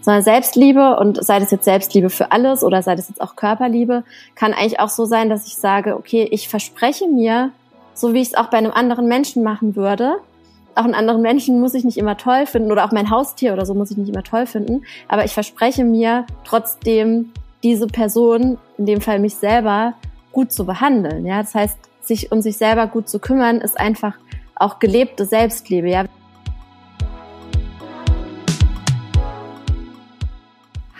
[0.00, 4.04] Sondern Selbstliebe und sei das jetzt Selbstliebe für alles oder sei das jetzt auch Körperliebe,
[4.34, 7.50] kann eigentlich auch so sein, dass ich sage, okay, ich verspreche mir,
[7.94, 10.16] so wie ich es auch bei einem anderen Menschen machen würde,
[10.74, 13.64] auch einen anderen Menschen muss ich nicht immer toll finden oder auch mein Haustier oder
[13.64, 18.86] so muss ich nicht immer toll finden, aber ich verspreche mir trotzdem diese Person, in
[18.86, 19.94] dem Fall mich selber,
[20.32, 21.24] gut zu behandeln.
[21.24, 24.14] Ja, das heißt, sich um sich selber gut zu kümmern, ist einfach
[24.56, 25.88] auch gelebte Selbstliebe.
[25.88, 26.04] Ja.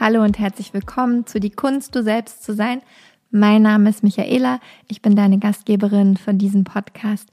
[0.07, 2.83] Hallo und herzlich willkommen zu Die Kunst, du selbst zu sein.
[3.31, 4.61] Mein Name ist Michaela.
[4.87, 7.31] Ich bin deine Gastgeberin für diesen Podcast.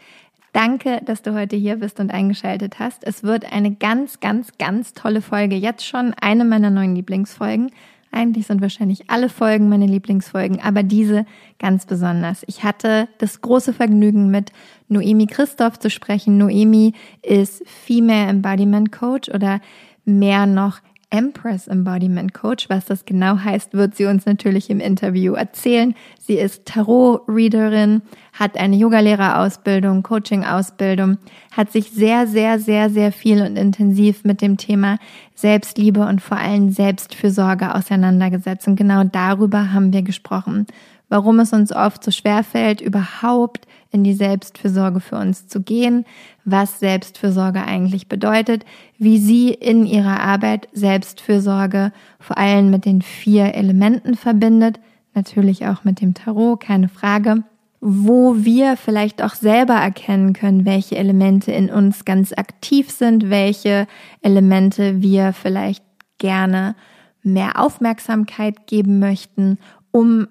[0.54, 3.04] Danke, dass du heute hier bist und eingeschaltet hast.
[3.06, 5.58] Es wird eine ganz, ganz, ganz tolle Folge.
[5.58, 7.72] Jetzt schon eine meiner neuen Lieblingsfolgen.
[8.10, 11.26] Eigentlich sind wahrscheinlich alle Folgen meine Lieblingsfolgen, aber diese
[11.60, 12.44] ganz besonders.
[12.48, 14.54] Ich hatte das große Vergnügen, mit
[14.88, 16.38] Noemi Christoph zu sprechen.
[16.38, 19.60] Noemi ist Female Embodiment Coach oder
[20.06, 20.80] mehr noch
[21.12, 22.70] Empress Embodiment Coach.
[22.70, 25.93] Was das genau heißt, wird sie uns natürlich im Interview erzählen.
[26.20, 28.01] Sie ist Tarot-Readerin,
[28.34, 31.17] hat eine Yogalehrerausbildung, Coaching-Ausbildung,
[31.51, 34.98] hat sich sehr, sehr, sehr, sehr viel und intensiv mit dem Thema
[35.35, 38.67] Selbstliebe und vor allem Selbstfürsorge auseinandergesetzt.
[38.67, 40.65] Und genau darüber haben wir gesprochen
[41.12, 46.06] warum es uns oft so schwer fällt, überhaupt in die Selbstfürsorge für uns zu gehen,
[46.46, 48.66] was Selbstfürsorge eigentlich bedeutet,
[48.98, 54.80] wie sie in ihrer Arbeit Selbstfürsorge vor allem mit den vier Elementen verbindet,
[55.14, 57.44] natürlich auch mit dem Tarot, keine Frage,
[57.82, 63.88] wo wir vielleicht auch selber erkennen können, welche Elemente in uns ganz aktiv sind, welche
[64.22, 65.84] Elemente wir vielleicht
[66.19, 66.75] gerne
[67.24, 69.58] mehr Aufmerksamkeit geben möchten,
[69.92, 70.28] um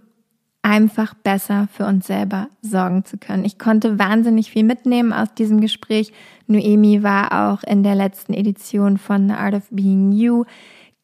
[0.63, 3.45] einfach besser für uns selber sorgen zu können.
[3.45, 6.13] Ich konnte wahnsinnig viel mitnehmen aus diesem Gespräch.
[6.47, 10.45] Noemi war auch in der letzten Edition von The Art of Being You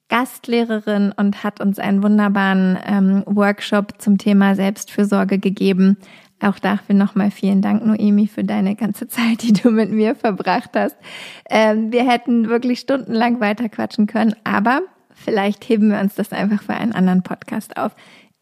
[0.09, 5.97] Gastlehrerin und hat uns einen wunderbaren ähm, Workshop zum Thema Selbstfürsorge gegeben.
[6.41, 10.71] Auch dafür nochmal vielen Dank, Noemi, für deine ganze Zeit, die du mit mir verbracht
[10.75, 10.97] hast.
[11.49, 14.83] Ähm, wir hätten wirklich stundenlang weiterquatschen können, aber
[15.15, 17.97] vielleicht heben wir uns das einfach für einen anderen Podcast auf.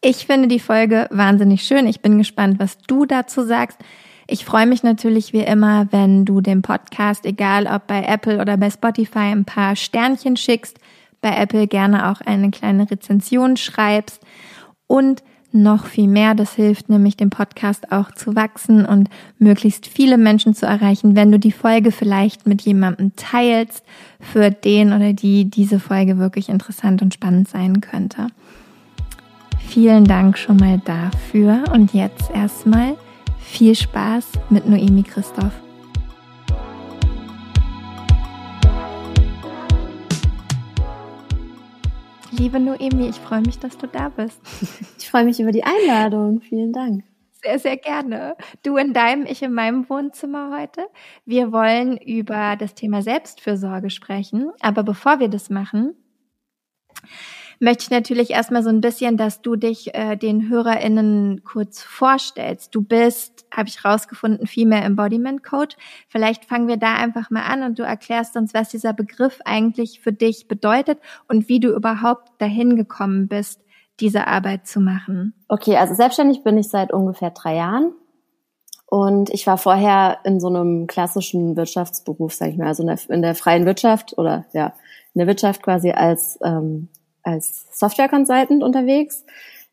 [0.07, 1.87] Ich finde die Folge wahnsinnig schön.
[1.87, 3.79] Ich bin gespannt, was du dazu sagst.
[4.27, 8.55] Ich freue mich natürlich wie immer, wenn du dem Podcast, egal ob bei Apple oder
[8.55, 10.77] bei Spotify, ein paar Sternchen schickst.
[11.21, 14.21] Bei Apple gerne auch eine kleine Rezension schreibst.
[14.85, 20.19] Und noch viel mehr, das hilft nämlich dem Podcast auch zu wachsen und möglichst viele
[20.19, 23.83] Menschen zu erreichen, wenn du die Folge vielleicht mit jemandem teilst,
[24.19, 28.27] für den oder die diese Folge wirklich interessant und spannend sein könnte.
[29.67, 32.97] Vielen Dank schon mal dafür und jetzt erstmal
[33.39, 35.51] viel Spaß mit Noemi Christoph.
[42.31, 44.39] Liebe Noemi, ich freue mich, dass du da bist.
[44.97, 46.41] Ich freue mich über die Einladung.
[46.41, 47.03] Vielen Dank.
[47.43, 48.35] Sehr, sehr gerne.
[48.63, 50.87] Du in deinem, ich in meinem Wohnzimmer heute.
[51.25, 54.51] Wir wollen über das Thema Selbstfürsorge sprechen.
[54.61, 55.95] Aber bevor wir das machen,
[57.59, 62.73] möchte ich natürlich erstmal so ein bisschen, dass du dich äh, den HörerInnen kurz vorstellst.
[62.73, 65.75] Du bist, habe ich rausgefunden, Female Embodiment Coach.
[66.07, 69.99] Vielleicht fangen wir da einfach mal an und du erklärst uns, was dieser Begriff eigentlich
[69.99, 73.61] für dich bedeutet und wie du überhaupt dahin gekommen bist,
[73.99, 75.33] diese Arbeit zu machen.
[75.47, 77.93] Okay, also selbstständig bin ich seit ungefähr drei Jahren.
[78.87, 82.99] Und ich war vorher in so einem klassischen Wirtschaftsberuf, sage ich mal, also in der,
[83.09, 84.73] in der freien Wirtschaft oder ja,
[85.13, 86.89] in der Wirtschaft quasi als ähm,
[87.25, 89.25] als Software Consultant unterwegs.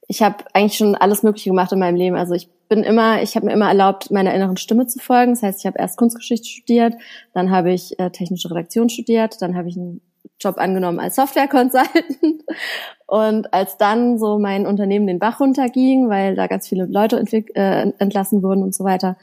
[0.09, 2.17] Ich habe eigentlich schon alles Mögliche gemacht in meinem Leben.
[2.17, 5.33] Also ich bin immer, ich habe mir immer erlaubt, meiner inneren Stimme zu folgen.
[5.33, 6.95] Das heißt, ich habe erst Kunstgeschichte studiert,
[7.35, 10.01] dann habe ich äh, technische Redaktion studiert, dann habe ich einen
[10.41, 12.45] Job angenommen als Software Consultant.
[13.07, 17.23] Und als dann so mein Unternehmen den Bach runterging, weil da ganz viele Leute
[17.55, 19.19] äh, entlassen wurden und so weiter,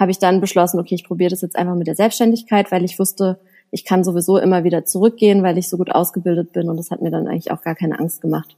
[0.00, 2.98] habe ich dann beschlossen, okay, ich probiere das jetzt einfach mit der Selbstständigkeit, weil ich
[2.98, 3.38] wusste,
[3.74, 7.02] ich kann sowieso immer wieder zurückgehen, weil ich so gut ausgebildet bin und das hat
[7.02, 8.56] mir dann eigentlich auch gar keine Angst gemacht.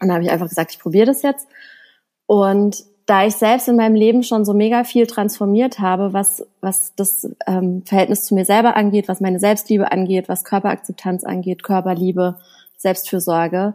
[0.00, 1.48] Und da habe ich einfach gesagt, ich probiere das jetzt.
[2.26, 6.94] Und da ich selbst in meinem Leben schon so mega viel transformiert habe, was, was
[6.94, 12.36] das ähm, Verhältnis zu mir selber angeht, was meine Selbstliebe angeht, was Körperakzeptanz angeht, Körperliebe,
[12.76, 13.74] Selbstfürsorge,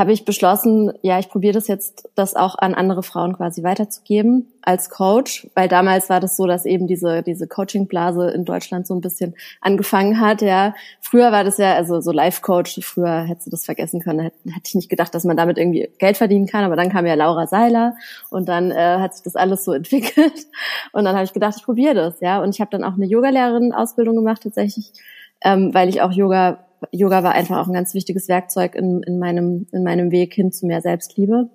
[0.00, 4.50] habe ich beschlossen, ja, ich probiere das jetzt, das auch an andere Frauen quasi weiterzugeben
[4.62, 8.94] als Coach, weil damals war das so, dass eben diese diese Coaching-Blase in Deutschland so
[8.94, 10.40] ein bisschen angefangen hat.
[10.40, 12.80] Ja, früher war das ja also so Life-Coach.
[12.82, 15.90] Früher hättest du das vergessen können, hätte, hätte ich nicht gedacht, dass man damit irgendwie
[15.98, 16.64] Geld verdienen kann.
[16.64, 17.94] Aber dann kam ja Laura Seiler
[18.30, 20.46] und dann äh, hat sich das alles so entwickelt
[20.92, 22.20] und dann habe ich gedacht, ich probiere das.
[22.20, 24.92] Ja, und ich habe dann auch eine Yogalehrerin-Ausbildung gemacht tatsächlich,
[25.42, 29.18] ähm, weil ich auch Yoga Yoga war einfach auch ein ganz wichtiges Werkzeug in, in
[29.18, 31.50] meinem in meinem Weg hin zu mehr Selbstliebe.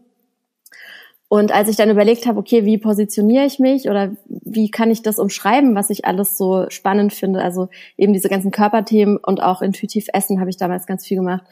[1.28, 5.02] Und als ich dann überlegt habe, okay, wie positioniere ich mich oder wie kann ich
[5.02, 9.62] das umschreiben, was ich alles so spannend finde, also eben diese ganzen Körperthemen und auch
[9.62, 11.44] intuitiv Essen habe ich damals ganz viel gemacht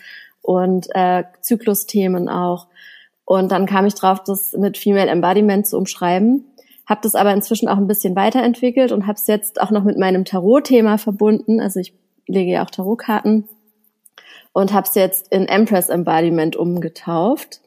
[0.42, 2.68] und äh, Zyklusthemen auch.
[3.26, 6.46] Und dann kam ich drauf, das mit Female Embodiment zu umschreiben,
[6.86, 9.98] habe das aber inzwischen auch ein bisschen weiterentwickelt und habe es jetzt auch noch mit
[9.98, 11.60] meinem Tarot-Thema verbunden.
[11.60, 11.94] Also ich
[12.28, 13.46] lege ja auch Tarotkarten
[14.54, 17.62] und habe es jetzt in Empress Embodiment umgetauft.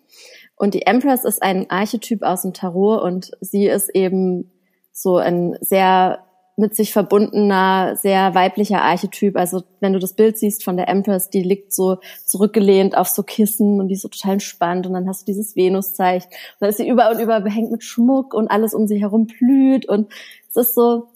[0.56, 4.50] Und die Empress ist ein Archetyp aus dem Tarot und sie ist eben
[4.92, 6.20] so ein sehr
[6.58, 9.36] mit sich verbundener, sehr weiblicher Archetyp.
[9.36, 13.22] Also wenn du das Bild siehst von der Empress, die liegt so zurückgelehnt auf so
[13.22, 16.70] Kissen und die ist so total entspannt und dann hast du dieses Venuszeichen und dann
[16.70, 20.10] ist sie über und über behängt mit Schmuck und alles um sie herum blüht und
[20.48, 21.08] es ist so,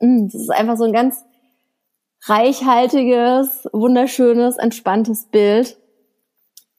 [0.00, 1.22] mh, mm, das ist einfach so ein ganz
[2.26, 5.78] reichhaltiges, wunderschönes, entspanntes Bild.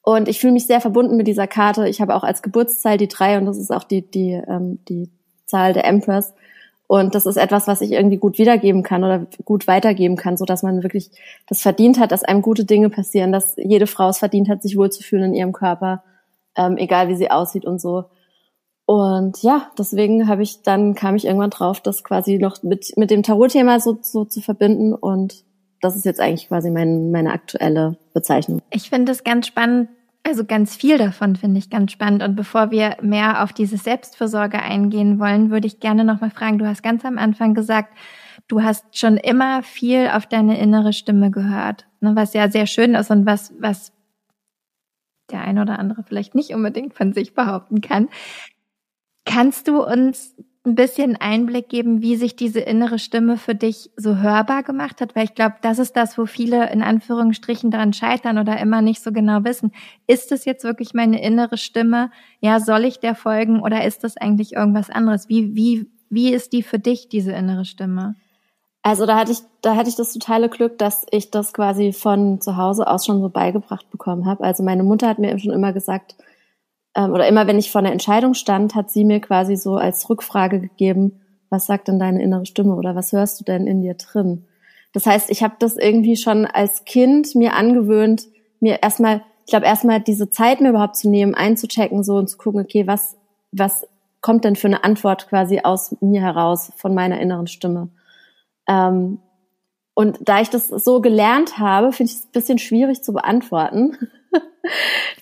[0.01, 1.87] Und ich fühle mich sehr verbunden mit dieser Karte.
[1.87, 5.09] Ich habe auch als Geburtszahl die drei und das ist auch die, die, ähm, die
[5.45, 6.33] Zahl der Empress.
[6.87, 10.45] Und das ist etwas, was ich irgendwie gut wiedergeben kann oder gut weitergeben kann, so
[10.45, 11.11] dass man wirklich
[11.47, 14.77] das verdient hat, dass einem gute Dinge passieren, dass jede Frau es verdient hat, sich
[14.77, 16.03] wohlzufühlen in ihrem Körper,
[16.55, 18.05] ähm, egal wie sie aussieht und so.
[18.87, 23.11] Und ja, deswegen habe ich dann kam ich irgendwann drauf, das quasi noch mit mit
[23.11, 25.43] dem Tarot-Thema so, so zu verbinden und
[25.81, 28.61] das ist jetzt eigentlich quasi mein, meine aktuelle Bezeichnung.
[28.71, 29.89] Ich finde es ganz spannend,
[30.23, 32.23] also ganz viel davon finde ich ganz spannend.
[32.23, 36.65] Und bevor wir mehr auf diese Selbstversorge eingehen wollen, würde ich gerne nochmal fragen, du
[36.65, 37.93] hast ganz am Anfang gesagt,
[38.47, 42.95] du hast schon immer viel auf deine innere Stimme gehört, ne, was ja sehr schön
[42.95, 43.93] ist und was, was
[45.29, 48.07] der eine oder andere vielleicht nicht unbedingt von sich behaupten kann.
[49.27, 50.35] Kannst du uns
[50.65, 55.15] ein bisschen Einblick geben, wie sich diese innere Stimme für dich so hörbar gemacht hat?
[55.15, 59.01] Weil ich glaube, das ist das, wo viele in Anführungsstrichen daran scheitern oder immer nicht
[59.01, 59.71] so genau wissen.
[60.07, 62.11] Ist es jetzt wirklich meine innere Stimme?
[62.41, 65.29] Ja, soll ich der folgen oder ist das eigentlich irgendwas anderes?
[65.29, 68.15] Wie, wie, wie ist die für dich, diese innere Stimme?
[68.83, 72.39] Also da hatte ich, da hatte ich das totale Glück, dass ich das quasi von
[72.39, 74.43] zu Hause aus schon so beigebracht bekommen habe.
[74.43, 76.15] Also meine Mutter hat mir schon immer gesagt,
[76.97, 80.09] ähm, oder immer wenn ich vor einer Entscheidung stand, hat sie mir quasi so als
[80.09, 83.93] Rückfrage gegeben, was sagt denn deine innere Stimme oder was hörst du denn in dir
[83.93, 84.45] drin?
[84.91, 88.27] Das heißt, ich habe das irgendwie schon als Kind mir angewöhnt,
[88.59, 92.37] mir erstmal, ich glaube, erstmal diese Zeit mir überhaupt zu nehmen, einzuchecken so und zu
[92.37, 93.15] gucken, okay, was,
[93.51, 93.87] was
[94.21, 97.89] kommt denn für eine Antwort quasi aus mir heraus, von meiner inneren Stimme?
[98.67, 99.19] Ähm,
[99.93, 103.97] und da ich das so gelernt habe, finde ich es ein bisschen schwierig zu beantworten,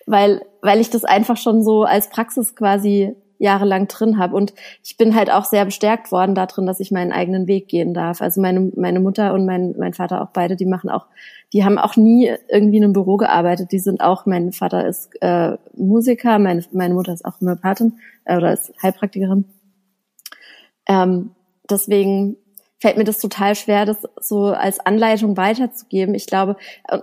[0.05, 4.35] weil, weil ich das einfach schon so als Praxis quasi jahrelang drin habe.
[4.35, 4.53] Und
[4.83, 8.21] ich bin halt auch sehr bestärkt worden darin, dass ich meinen eigenen Weg gehen darf.
[8.21, 11.07] Also meine, meine Mutter und mein, mein Vater auch beide, die machen auch,
[11.53, 13.71] die haben auch nie irgendwie in einem Büro gearbeitet.
[13.71, 18.37] Die sind auch, mein Vater ist äh, Musiker, meine, meine Mutter ist auch Homöopathin äh,
[18.37, 19.45] oder ist Heilpraktikerin.
[20.87, 21.31] Ähm,
[21.69, 22.37] deswegen
[22.79, 26.13] fällt mir das total schwer, das so als Anleitung weiterzugeben.
[26.13, 26.57] Ich glaube,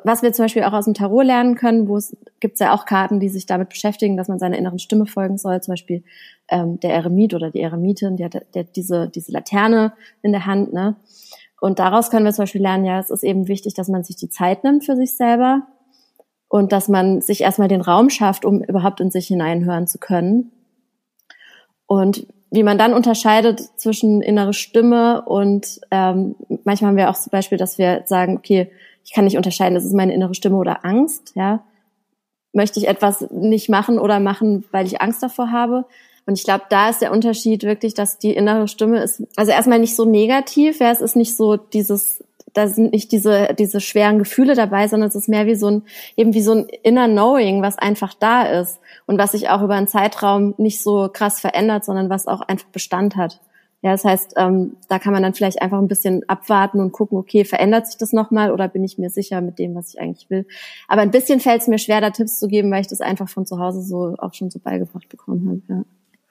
[0.05, 2.85] was wir zum Beispiel auch aus dem Tarot lernen können, wo es gibt ja auch
[2.85, 5.61] Karten, die sich damit beschäftigen, dass man seiner inneren Stimme folgen soll.
[5.63, 6.05] Zum Beispiel
[6.49, 10.73] ähm, der Eremit oder die Eremitin, die hat, der diese, diese Laterne in der Hand.
[10.73, 10.97] Ne?
[11.61, 14.17] Und daraus können wir zum Beispiel lernen, ja, es ist eben wichtig, dass man sich
[14.17, 15.63] die Zeit nimmt für sich selber
[16.49, 20.53] und dass man sich erstmal den Raum schafft, um überhaupt in sich hineinhören zu können.
[21.87, 27.31] Und wie man dann unterscheidet zwischen innere Stimme und ähm, manchmal haben wir auch zum
[27.31, 28.71] Beispiel, dass wir sagen, okay,
[29.05, 31.65] ich kann nicht unterscheiden, das ist meine innere Stimme oder Angst, ja.
[32.53, 35.87] Möchte ich etwas nicht machen oder machen, weil ich Angst davor habe?
[36.27, 39.79] Und ich glaube, da ist der Unterschied wirklich, dass die innere Stimme ist, also erstmal
[39.79, 44.19] nicht so negativ, ja, es ist nicht so dieses, da sind nicht diese, diese schweren
[44.19, 45.83] Gefühle dabei, sondern es ist mehr wie so ein,
[46.17, 49.75] eben wie so ein inner Knowing, was einfach da ist und was sich auch über
[49.75, 53.41] einen Zeitraum nicht so krass verändert, sondern was auch einfach Bestand hat.
[53.83, 57.19] Ja, das heißt, ähm, da kann man dann vielleicht einfach ein bisschen abwarten und gucken,
[57.19, 60.31] okay, verändert sich das nochmal oder bin ich mir sicher mit dem, was ich eigentlich
[60.31, 60.47] will.
[60.87, 63.29] Aber ein bisschen fällt es mir schwer, da Tipps zu geben, weil ich das einfach
[63.29, 65.81] von zu Hause so auch schon so beigebracht bekommen habe.
[65.81, 65.85] Ja.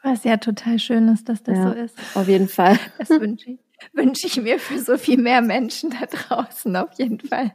[0.04, 1.98] Was ja total schön ist, dass das ja, so ist.
[2.16, 2.80] Auf jeden Fall.
[2.98, 3.60] Das wünsche ich,
[3.94, 7.54] wünsche ich mir für so viel mehr Menschen da draußen, auf jeden Fall.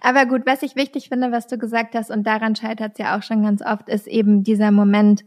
[0.00, 3.16] Aber gut, was ich wichtig finde, was du gesagt hast, und daran scheitert es ja
[3.16, 5.24] auch schon ganz oft, ist eben dieser Moment,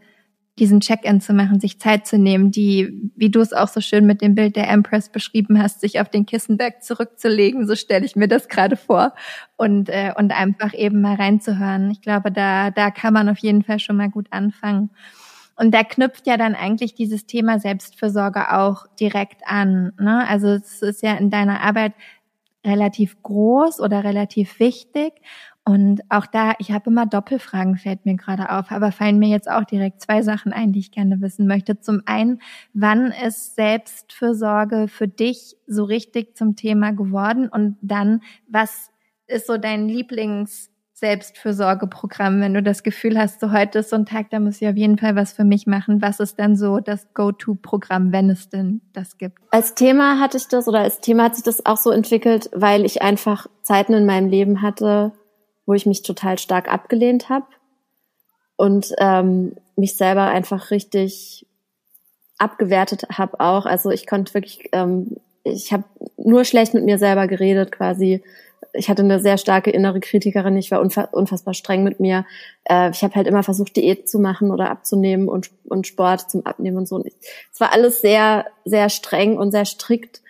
[0.58, 4.06] diesen Check-in zu machen, sich Zeit zu nehmen, die, wie du es auch so schön
[4.06, 8.16] mit dem Bild der Empress beschrieben hast, sich auf den Kissenberg zurückzulegen, so stelle ich
[8.16, 9.14] mir das gerade vor,
[9.58, 11.92] und, äh, und einfach eben mal reinzuhören.
[11.92, 14.92] Ich glaube, da, da kann man auf jeden Fall schon mal gut anfangen.
[15.56, 19.94] Und da knüpft ja dann eigentlich dieses Thema Selbstfürsorge auch direkt an.
[20.00, 20.28] Ne?
[20.28, 21.94] Also es ist ja in deiner Arbeit
[22.66, 25.14] relativ groß oder relativ wichtig.
[25.68, 29.50] Und auch da, ich habe immer Doppelfragen, fällt mir gerade auf, aber fallen mir jetzt
[29.50, 31.80] auch direkt zwei Sachen ein, die ich gerne wissen möchte.
[31.80, 32.40] Zum einen,
[32.74, 37.50] wann ist Selbstfürsorge für dich so richtig zum Thema geworden?
[37.50, 38.92] Und dann, was
[39.26, 44.06] ist so dein Lieblings Selbstfürsorgeprogramm, wenn du das Gefühl hast, so heute ist so ein
[44.06, 46.02] Tag, da muss ich auf jeden Fall was für mich machen.
[46.02, 49.38] Was ist dann so das Go-To-Programm, wenn es denn das gibt?
[49.52, 52.86] Als Thema hatte ich das oder als Thema hat sich das auch so entwickelt, weil
[52.86, 55.12] ich einfach Zeiten in meinem Leben hatte,
[55.66, 57.48] wo ich mich total stark abgelehnt habe
[58.56, 61.46] und ähm, mich selber einfach richtig
[62.38, 63.66] abgewertet habe auch.
[63.66, 65.84] Also ich konnte wirklich, ähm, ich habe
[66.16, 68.24] nur schlecht mit mir selber geredet quasi
[68.74, 72.26] ich hatte eine sehr starke innere Kritikerin, ich war unfassbar streng mit mir.
[72.66, 76.46] Äh, ich habe halt immer versucht, Diät zu machen oder abzunehmen und, und Sport zum
[76.46, 77.04] Abnehmen und so.
[77.04, 80.22] es war alles sehr, sehr streng und sehr strikt.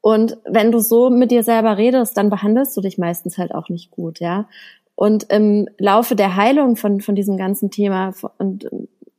[0.00, 3.68] Und wenn du so mit dir selber redest, dann behandelst du dich meistens halt auch
[3.68, 4.48] nicht gut, ja.
[4.94, 8.68] Und im Laufe der Heilung von, von diesem ganzen Thema und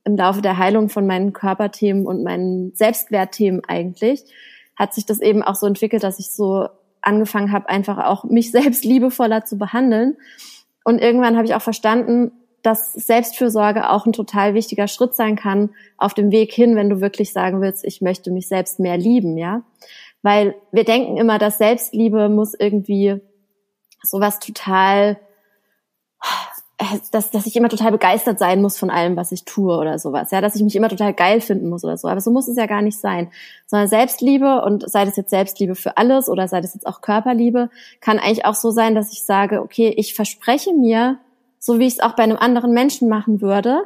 [0.03, 4.23] im Laufe der Heilung von meinen Körperthemen und meinen Selbstwertthemen eigentlich,
[4.75, 6.67] hat sich das eben auch so entwickelt, dass ich so
[7.01, 10.17] angefangen habe, einfach auch mich selbst liebevoller zu behandeln.
[10.83, 12.31] Und irgendwann habe ich auch verstanden,
[12.63, 17.01] dass Selbstfürsorge auch ein total wichtiger Schritt sein kann auf dem Weg hin, wenn du
[17.01, 19.63] wirklich sagen willst, ich möchte mich selbst mehr lieben, ja.
[20.21, 23.19] Weil wir denken immer, dass Selbstliebe muss irgendwie
[24.03, 25.19] sowas total
[27.11, 30.31] dass, dass ich immer total begeistert sein muss von allem, was ich tue oder sowas.
[30.31, 32.07] Ja, dass ich mich immer total geil finden muss oder so.
[32.07, 33.29] Aber so muss es ja gar nicht sein.
[33.67, 37.69] Sondern Selbstliebe und sei das jetzt Selbstliebe für alles oder sei das jetzt auch Körperliebe,
[37.99, 41.19] kann eigentlich auch so sein, dass ich sage, okay, ich verspreche mir,
[41.59, 43.83] so wie ich es auch bei einem anderen Menschen machen würde,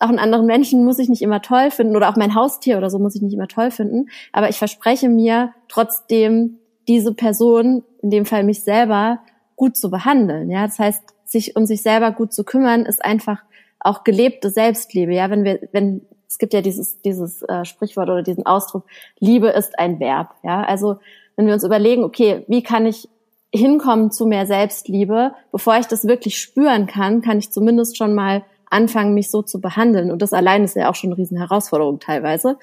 [0.00, 2.88] auch einen anderen Menschen muss ich nicht immer toll finden oder auch mein Haustier oder
[2.88, 4.08] so muss ich nicht immer toll finden.
[4.32, 9.20] Aber ich verspreche mir trotzdem, diese Person, in dem Fall mich selber,
[9.56, 10.50] gut zu behandeln.
[10.50, 13.42] Ja, das heißt, sich um sich selber gut zu kümmern, ist einfach
[13.78, 15.14] auch gelebte Selbstliebe.
[15.14, 18.84] Ja, wenn wir, wenn es gibt ja dieses dieses äh, Sprichwort oder diesen Ausdruck,
[19.18, 20.34] Liebe ist ein Verb.
[20.42, 20.98] Ja, also
[21.36, 23.08] wenn wir uns überlegen, okay, wie kann ich
[23.52, 28.44] hinkommen zu mehr Selbstliebe, bevor ich das wirklich spüren kann, kann ich zumindest schon mal
[28.68, 30.10] anfangen, mich so zu behandeln.
[30.10, 32.58] Und das allein ist ja auch schon eine riesen Herausforderung teilweise,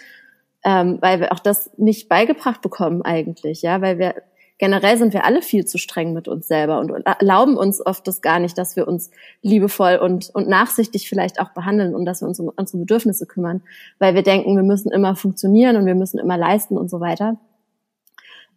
[0.63, 4.15] ähm, weil wir auch das nicht beigebracht bekommen eigentlich, ja, weil wir
[4.57, 8.21] generell sind wir alle viel zu streng mit uns selber und erlauben uns oft das
[8.21, 9.11] gar nicht, dass wir uns
[9.41, 13.61] liebevoll und, und nachsichtig vielleicht auch behandeln und dass wir uns um unsere Bedürfnisse kümmern,
[13.99, 17.37] weil wir denken, wir müssen immer funktionieren und wir müssen immer leisten und so weiter.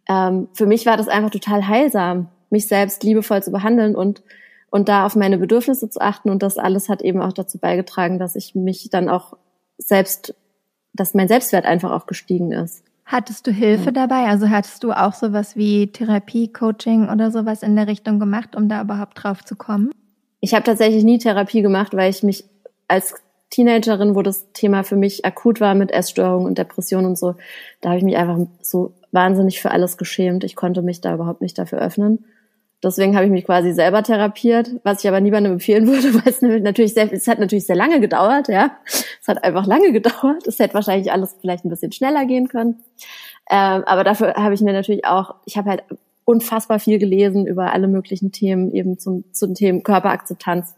[0.09, 4.23] Ähm, für mich war das einfach total heilsam, mich selbst liebevoll zu behandeln und
[4.71, 8.17] und da auf meine Bedürfnisse zu achten und das alles hat eben auch dazu beigetragen,
[8.19, 9.37] dass ich mich dann auch
[9.77, 10.33] selbst,
[10.93, 12.81] dass mein Selbstwert einfach auch gestiegen ist.
[13.11, 14.27] Hattest du Hilfe dabei?
[14.27, 18.69] Also hattest du auch sowas wie Therapie, Coaching oder sowas in der Richtung gemacht, um
[18.69, 19.91] da überhaupt drauf zu kommen?
[20.39, 22.45] Ich habe tatsächlich nie Therapie gemacht, weil ich mich
[22.87, 23.15] als
[23.49, 27.35] Teenagerin, wo das Thema für mich akut war mit Essstörungen und Depressionen und so,
[27.81, 30.45] da habe ich mich einfach so wahnsinnig für alles geschämt.
[30.45, 32.23] Ich konnte mich da überhaupt nicht dafür öffnen.
[32.83, 36.41] Deswegen habe ich mich quasi selber therapiert, was ich aber niemandem empfehlen würde, weil es
[36.41, 38.71] natürlich sehr, es hat natürlich sehr lange gedauert, ja.
[38.85, 40.47] Es hat einfach lange gedauert.
[40.47, 42.83] Es hätte wahrscheinlich alles vielleicht ein bisschen schneller gehen können.
[43.49, 45.83] Ähm, aber dafür habe ich mir natürlich auch, ich habe halt
[46.25, 50.75] unfassbar viel gelesen über alle möglichen Themen, eben zum, zum Thema Körperakzeptanz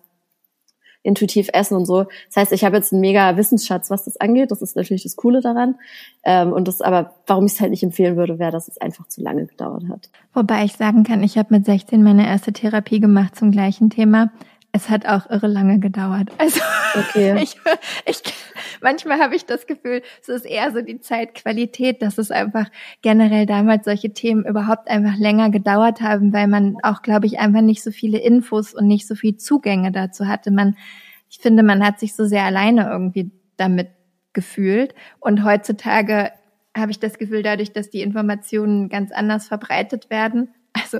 [1.03, 2.05] intuitiv essen und so.
[2.27, 4.51] Das heißt, ich habe jetzt einen mega Wissensschatz, was das angeht.
[4.51, 5.75] Das ist natürlich das Coole daran.
[6.23, 9.07] Ähm, und das aber, warum ich es halt nicht empfehlen würde, wäre, dass es einfach
[9.07, 10.09] zu lange gedauert hat.
[10.33, 14.31] Wobei ich sagen kann, ich habe mit 16 meine erste Therapie gemacht zum gleichen Thema.
[14.75, 16.29] Es hat auch irre lange gedauert.
[16.39, 16.59] Also
[16.95, 17.35] okay.
[17.43, 17.57] ich,
[18.05, 18.21] ich,
[18.81, 22.71] manchmal habe ich das Gefühl, es ist eher so die Zeitqualität, dass es einfach
[23.03, 27.61] generell damals solche Themen überhaupt einfach länger gedauert haben, weil man auch, glaube ich, einfach
[27.61, 30.49] nicht so viele Infos und nicht so viel Zugänge dazu hatte.
[30.49, 30.75] Man,
[31.29, 33.89] ich finde, man hat sich so sehr alleine irgendwie damit
[34.33, 34.95] gefühlt.
[35.19, 36.31] Und heutzutage
[36.75, 40.97] habe ich das Gefühl, dadurch, dass die Informationen ganz anders verbreitet werden, also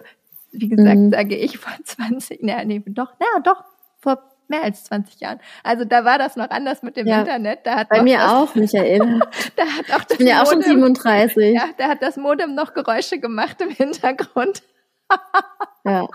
[0.53, 1.11] wie gesagt, mhm.
[1.11, 3.63] sage ich vor 20, na, nee, doch, na, doch,
[3.99, 5.39] vor mehr als 20 Jahren.
[5.63, 7.59] Also da war das noch anders mit dem ja, Internet.
[7.63, 8.99] Da hat bei mir das, auch, Michael.
[9.55, 11.55] da hat auch das ich bin ja auch schon 37.
[11.55, 14.63] Ja, da hat das Modem noch Geräusche gemacht im Hintergrund.
[15.85, 16.07] ja.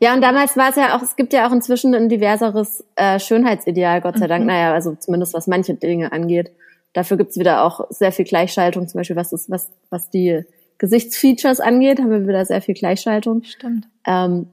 [0.00, 3.18] Ja, und damals war es ja auch, es gibt ja auch inzwischen ein diverseres äh,
[3.20, 4.42] Schönheitsideal, Gott sei Dank.
[4.42, 4.48] Mhm.
[4.48, 6.50] Naja, also zumindest was manche Dinge angeht.
[6.92, 10.44] Dafür gibt's wieder auch sehr viel Gleichschaltung, zum Beispiel was ist, was, was die
[10.82, 13.44] Gesichtsfeatures angeht, haben wir wieder sehr viel Gleichschaltung.
[13.44, 13.88] Stimmt.
[14.04, 14.48] Ähm,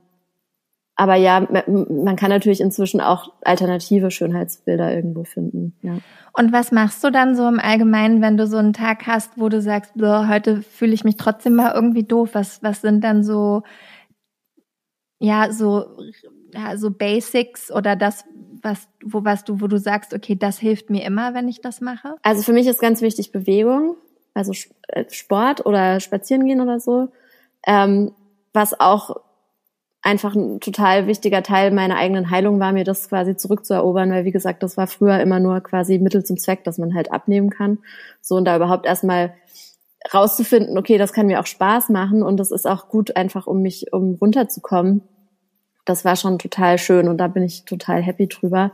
[0.95, 5.73] aber ja, man kann natürlich inzwischen auch alternative Schönheitsbilder irgendwo finden.
[5.81, 5.97] Ja.
[6.33, 9.49] Und was machst du dann so im Allgemeinen, wenn du so einen Tag hast, wo
[9.49, 12.31] du sagst, heute fühle ich mich trotzdem mal irgendwie doof?
[12.33, 13.63] Was, was sind dann so,
[15.17, 15.97] ja, so,
[16.53, 18.23] ja, so Basics oder das,
[18.61, 21.81] was, wo, was du, wo du sagst, okay, das hilft mir immer, wenn ich das
[21.81, 22.17] mache?
[22.21, 23.95] Also für mich ist ganz wichtig Bewegung,
[24.33, 24.53] also
[24.87, 27.09] äh, Sport oder Spazieren gehen oder so.
[27.65, 28.13] Ähm,
[28.53, 29.17] was auch
[30.01, 34.31] einfach ein total wichtiger Teil meiner eigenen Heilung war, mir das quasi zurückzuerobern, weil wie
[34.31, 37.79] gesagt, das war früher immer nur quasi Mittel zum Zweck, dass man halt abnehmen kann.
[38.21, 39.33] So und da überhaupt erstmal
[40.13, 43.61] rauszufinden, okay, das kann mir auch Spaß machen und das ist auch gut einfach, um
[43.61, 45.01] mich, um runterzukommen.
[45.85, 48.71] Das war schon total schön und da bin ich total happy drüber.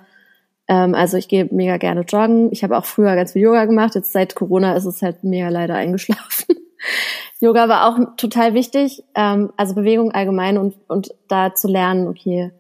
[0.68, 2.52] Ähm, also ich gehe mega gerne joggen.
[2.52, 3.96] Ich habe auch früher ganz viel Yoga gemacht.
[3.96, 6.56] Jetzt seit Corona ist es halt mega leider eingeschlafen.
[7.40, 12.52] Yoga war auch total wichtig, ähm, also Bewegung allgemein und, und da zu lernen, okay,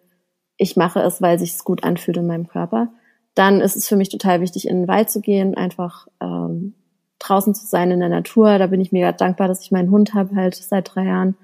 [0.58, 2.90] ich mache es, weil sich es gut anfühlt in meinem Körper.
[3.34, 6.74] Dann ist es für mich total wichtig, in den Wald zu gehen, einfach ähm,
[7.20, 8.58] draußen zu sein in der Natur.
[8.58, 11.36] Da bin ich mega dankbar, dass ich meinen Hund habe, halt seit drei Jahren,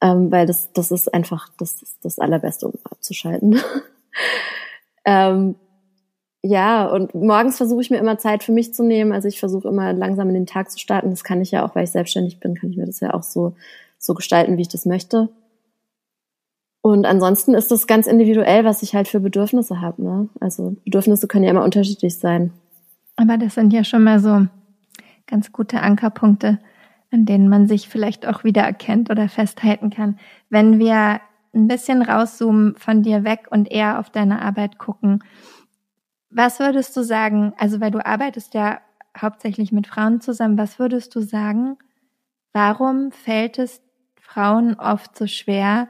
[0.00, 3.60] ähm, weil das, das ist einfach das, das, das Allerbeste, um abzuschalten.
[5.04, 5.56] ähm,
[6.44, 9.12] ja, und morgens versuche ich mir immer Zeit für mich zu nehmen.
[9.12, 11.10] Also ich versuche immer langsam in den Tag zu starten.
[11.10, 13.22] Das kann ich ja auch, weil ich selbstständig bin, kann ich mir das ja auch
[13.22, 13.54] so,
[13.98, 15.28] so gestalten, wie ich das möchte.
[16.80, 20.02] Und ansonsten ist das ganz individuell, was ich halt für Bedürfnisse habe.
[20.02, 20.28] Ne?
[20.40, 22.52] Also Bedürfnisse können ja immer unterschiedlich sein.
[23.14, 24.46] Aber das sind ja schon mal so
[25.28, 26.58] ganz gute Ankerpunkte,
[27.12, 30.18] an denen man sich vielleicht auch wieder erkennt oder festhalten kann.
[30.50, 31.20] Wenn wir
[31.54, 35.22] ein bisschen rauszoomen von dir weg und eher auf deine Arbeit gucken,
[36.34, 38.80] was würdest du sagen, also weil du arbeitest ja
[39.16, 41.76] hauptsächlich mit Frauen zusammen, was würdest du sagen,
[42.52, 43.82] warum fällt es
[44.20, 45.88] Frauen oft so schwer,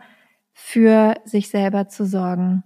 [0.53, 2.63] für sich selber zu sorgen?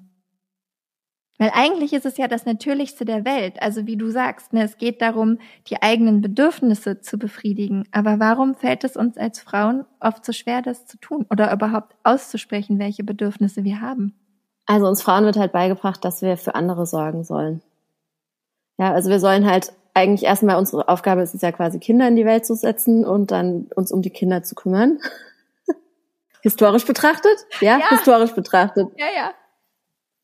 [1.38, 3.60] Weil eigentlich ist es ja das Natürlichste der Welt.
[3.60, 7.86] Also wie du sagst, ne, es geht darum, die eigenen Bedürfnisse zu befriedigen.
[7.92, 11.94] Aber warum fällt es uns als Frauen oft so schwer, das zu tun oder überhaupt
[12.04, 14.14] auszusprechen, welche Bedürfnisse wir haben?
[14.64, 17.60] Also uns Frauen wird halt beigebracht, dass wir für andere sorgen sollen.
[18.78, 22.16] Ja, also wir sollen halt eigentlich erstmal unsere Aufgabe ist es ja quasi Kinder in
[22.16, 24.98] die Welt zu setzen und dann uns um die Kinder zu kümmern.
[26.42, 27.46] historisch betrachtet?
[27.60, 27.78] Ja?
[27.78, 28.88] ja, historisch betrachtet.
[28.96, 29.30] Ja, ja.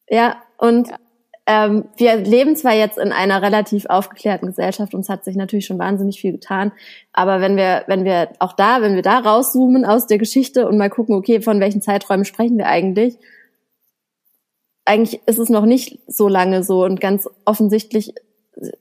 [0.09, 0.97] Ja, und ja.
[1.45, 5.67] Ähm, wir leben zwar jetzt in einer relativ aufgeklärten Gesellschaft und es hat sich natürlich
[5.67, 6.71] schon wahnsinnig viel getan,
[7.13, 10.79] aber wenn wir, wenn wir auch da, wenn wir da rauszoomen aus der Geschichte und
[10.79, 13.19] mal gucken, okay, von welchen Zeiträumen sprechen wir eigentlich,
[14.85, 18.15] eigentlich ist es noch nicht so lange so und ganz offensichtlich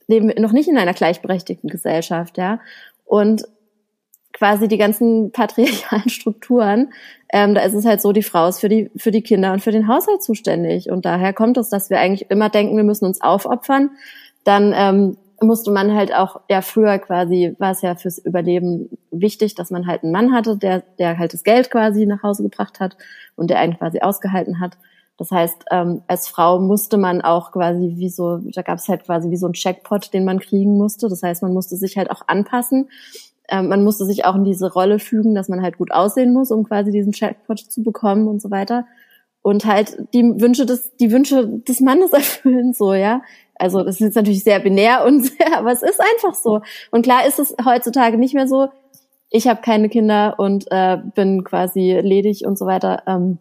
[0.06, 2.60] leben noch nicht in einer gleichberechtigten Gesellschaft, ja.
[3.04, 3.44] Und
[4.32, 6.92] quasi die ganzen patriarchalen Strukturen,
[7.32, 9.60] ähm, da ist es halt so, die Frau ist für die, für die Kinder und
[9.60, 10.90] für den Haushalt zuständig.
[10.90, 13.90] Und daher kommt es, dass wir eigentlich immer denken, wir müssen uns aufopfern.
[14.44, 19.54] Dann ähm, musste man halt auch, ja, früher quasi war es ja fürs Überleben wichtig,
[19.54, 22.80] dass man halt einen Mann hatte, der, der halt das Geld quasi nach Hause gebracht
[22.80, 22.96] hat
[23.36, 24.76] und der einen quasi ausgehalten hat.
[25.22, 29.04] Das heißt, ähm, als Frau musste man auch quasi wie so, da gab es halt
[29.04, 31.08] quasi wie so ein Checkpot, den man kriegen musste.
[31.08, 32.90] Das heißt, man musste sich halt auch anpassen.
[33.48, 36.50] Ähm, man musste sich auch in diese Rolle fügen, dass man halt gut aussehen muss,
[36.50, 38.84] um quasi diesen Checkpot zu bekommen und so weiter.
[39.42, 43.22] Und halt die Wünsche des, die Wünsche des Mannes erfüllen, so, ja.
[43.54, 46.62] Also das ist natürlich sehr binär und sehr, aber es ist einfach so.
[46.90, 48.70] Und klar ist es heutzutage nicht mehr so.
[49.30, 53.04] Ich habe keine Kinder und äh, bin quasi ledig und so weiter.
[53.06, 53.38] Ähm,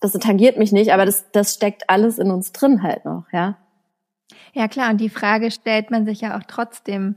[0.00, 3.58] das tangiert mich nicht, aber das, das steckt alles in uns drin halt noch, ja.
[4.52, 7.16] Ja klar, und die Frage stellt man sich ja auch trotzdem,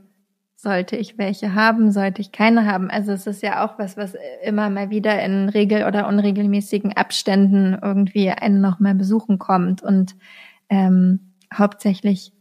[0.56, 2.90] sollte ich welche haben, sollte ich keine haben?
[2.90, 7.78] Also es ist ja auch was, was immer mal wieder in regel- oder unregelmäßigen Abständen
[7.80, 9.82] irgendwie einen nochmal besuchen kommt.
[9.82, 10.16] Und
[10.68, 12.32] ähm, hauptsächlich,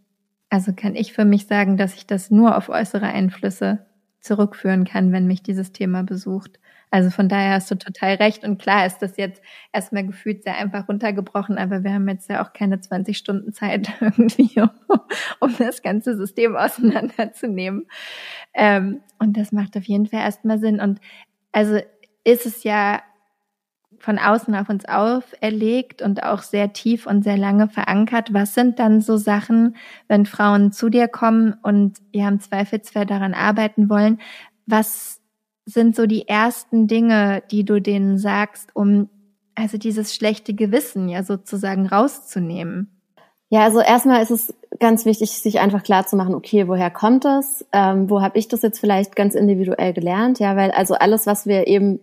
[0.50, 3.86] also kann ich für mich sagen, dass ich das nur auf äußere Einflüsse
[4.22, 6.60] zurückführen kann, wenn mich dieses Thema besucht.
[6.94, 8.44] Also von daher hast du total recht.
[8.44, 12.46] Und klar ist das jetzt erstmal gefühlt sehr einfach runtergebrochen, aber wir haben jetzt ja
[12.46, 14.70] auch keine 20 Stunden Zeit irgendwie, um,
[15.40, 17.88] um das ganze System auseinanderzunehmen.
[18.54, 20.80] Ähm, und das macht auf jeden Fall erstmal Sinn.
[20.80, 21.00] Und
[21.52, 21.80] also
[22.26, 23.02] ist es ja
[23.98, 28.36] von außen auf uns auferlegt und auch sehr tief und sehr lange verankert.
[28.36, 29.78] Was sind dann so Sachen,
[30.08, 34.22] wenn Frauen zu dir kommen und ja im Zweifelsfall daran arbeiten wollen?
[34.68, 35.23] Was
[35.66, 39.10] sind so die ersten Dinge, die du denen sagst, um
[39.56, 42.90] also dieses schlechte Gewissen ja sozusagen rauszunehmen?
[43.50, 47.24] Ja, also erstmal ist es ganz wichtig, sich einfach klar zu machen, okay, woher kommt
[47.24, 47.64] das?
[47.72, 50.40] Ähm, wo habe ich das jetzt vielleicht ganz individuell gelernt?
[50.40, 52.00] Ja, weil also alles, was wir eben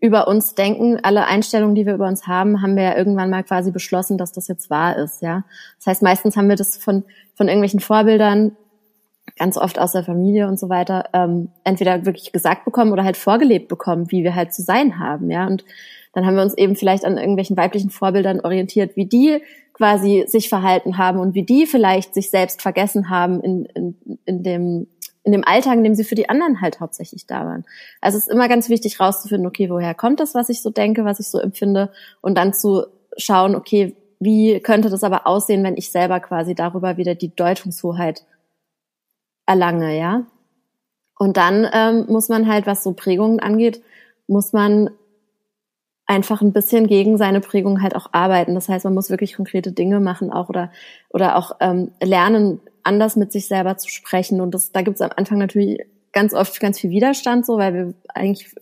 [0.00, 3.42] über uns denken, alle Einstellungen, die wir über uns haben, haben wir ja irgendwann mal
[3.42, 5.44] quasi beschlossen, dass das jetzt wahr ist, ja.
[5.78, 7.04] Das heißt, meistens haben wir das von,
[7.34, 8.56] von irgendwelchen Vorbildern,
[9.38, 13.16] ganz oft aus der Familie und so weiter, ähm, entweder wirklich gesagt bekommen oder halt
[13.16, 15.46] vorgelebt bekommen, wie wir halt zu sein haben, ja.
[15.46, 15.64] Und
[16.12, 19.42] dann haben wir uns eben vielleicht an irgendwelchen weiblichen Vorbildern orientiert, wie die
[19.74, 24.42] quasi sich verhalten haben und wie die vielleicht sich selbst vergessen haben in, in, in
[24.42, 24.86] dem
[25.26, 27.64] in dem Alltag, in dem sie für die anderen halt hauptsächlich da waren.
[28.00, 31.04] Also es ist immer ganz wichtig rauszufinden, okay, woher kommt das, was ich so denke,
[31.04, 35.76] was ich so empfinde und dann zu schauen, okay, wie könnte das aber aussehen, wenn
[35.76, 38.24] ich selber quasi darüber wieder die Deutungshoheit
[39.46, 40.26] erlange, ja?
[41.18, 43.82] Und dann ähm, muss man halt, was so Prägungen angeht,
[44.26, 44.90] muss man
[46.04, 48.54] einfach ein bisschen gegen seine Prägung halt auch arbeiten.
[48.54, 50.70] Das heißt, man muss wirklich konkrete Dinge machen auch oder
[51.10, 54.40] oder auch ähm, lernen, anders mit sich selber zu sprechen.
[54.40, 55.80] Und das, da gibt es am Anfang natürlich
[56.12, 58.54] ganz oft ganz viel Widerstand, so, weil wir eigentlich,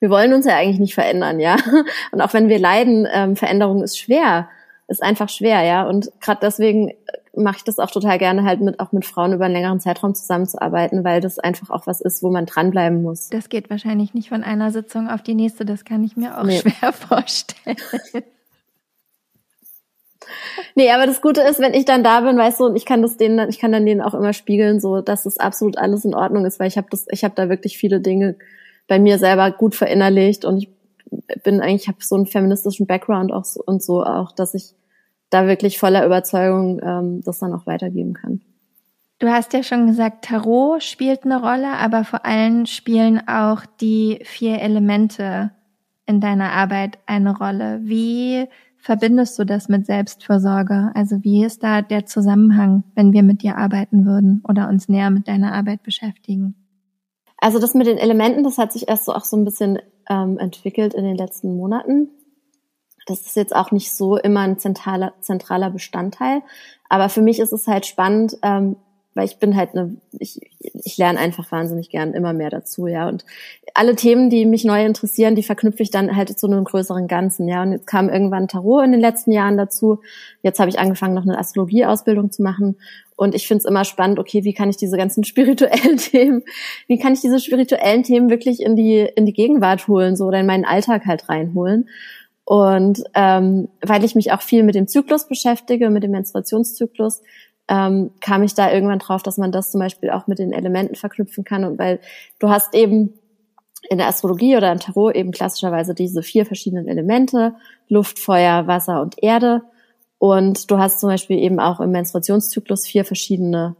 [0.00, 1.56] wir wollen uns ja eigentlich nicht verändern, ja.
[2.12, 4.48] Und auch wenn wir leiden, ähm, Veränderung ist schwer,
[4.88, 5.86] ist einfach schwer, ja.
[5.86, 6.92] Und gerade deswegen
[7.36, 10.14] mache ich das auch total gerne, halt mit auch mit Frauen über einen längeren Zeitraum
[10.14, 13.28] zusammenzuarbeiten, weil das einfach auch was ist, wo man dranbleiben muss.
[13.28, 16.44] Das geht wahrscheinlich nicht von einer Sitzung auf die nächste, das kann ich mir auch
[16.44, 16.58] nee.
[16.58, 17.76] schwer vorstellen.
[20.74, 23.02] Nee, aber das Gute ist, wenn ich dann da bin, weißt du, und ich kann
[23.02, 26.14] das denen, ich kann dann denen auch immer spiegeln, so, dass es absolut alles in
[26.14, 28.36] Ordnung ist, weil ich habe das, ich habe da wirklich viele Dinge
[28.86, 30.68] bei mir selber gut verinnerlicht und ich
[31.44, 34.74] bin eigentlich, ich habe so einen feministischen Background auch so, und so auch, dass ich
[35.30, 38.40] da wirklich voller Überzeugung ähm, das dann auch weitergeben kann.
[39.18, 44.20] Du hast ja schon gesagt, Tarot spielt eine Rolle, aber vor allem spielen auch die
[44.22, 45.50] vier Elemente
[46.06, 47.80] in deiner Arbeit eine Rolle.
[47.82, 50.92] Wie verbindest du das mit Selbstversorge?
[50.94, 55.10] Also wie ist da der Zusammenhang, wenn wir mit dir arbeiten würden oder uns näher
[55.10, 56.54] mit deiner Arbeit beschäftigen?
[57.38, 59.78] Also das mit den Elementen, das hat sich erst so auch so ein bisschen
[60.10, 62.10] ähm, entwickelt in den letzten Monaten.
[63.06, 66.42] Das ist jetzt auch nicht so immer ein zentraler, zentraler Bestandteil.
[66.88, 68.76] Aber für mich ist es halt spannend, ähm,
[69.18, 73.08] weil ich bin halt eine, ich, ich lerne einfach wahnsinnig gern immer mehr dazu, ja.
[73.08, 73.24] Und
[73.74, 77.48] alle Themen, die mich neu interessieren, die verknüpfe ich dann halt zu einem größeren Ganzen,
[77.48, 77.62] ja.
[77.62, 79.98] Und jetzt kam irgendwann Tarot in den letzten Jahren dazu.
[80.42, 82.76] Jetzt habe ich angefangen, noch eine Astrologie-Ausbildung zu machen.
[83.16, 86.44] Und ich finde es immer spannend, okay, wie kann ich diese ganzen spirituellen Themen,
[86.86, 90.38] wie kann ich diese spirituellen Themen wirklich in die, in die Gegenwart holen, so oder
[90.38, 91.88] in meinen Alltag halt reinholen.
[92.44, 97.20] Und ähm, weil ich mich auch viel mit dem Zyklus beschäftige, mit dem Menstruationszyklus,
[97.68, 100.94] ähm, kam ich da irgendwann drauf, dass man das zum Beispiel auch mit den Elementen
[100.94, 101.64] verknüpfen kann.
[101.64, 102.00] Und weil
[102.38, 103.14] du hast eben
[103.88, 107.54] in der Astrologie oder im Tarot eben klassischerweise diese vier verschiedenen Elemente,
[107.88, 109.62] Luft, Feuer, Wasser und Erde.
[110.18, 113.76] Und du hast zum Beispiel eben auch im Menstruationszyklus vier verschiedene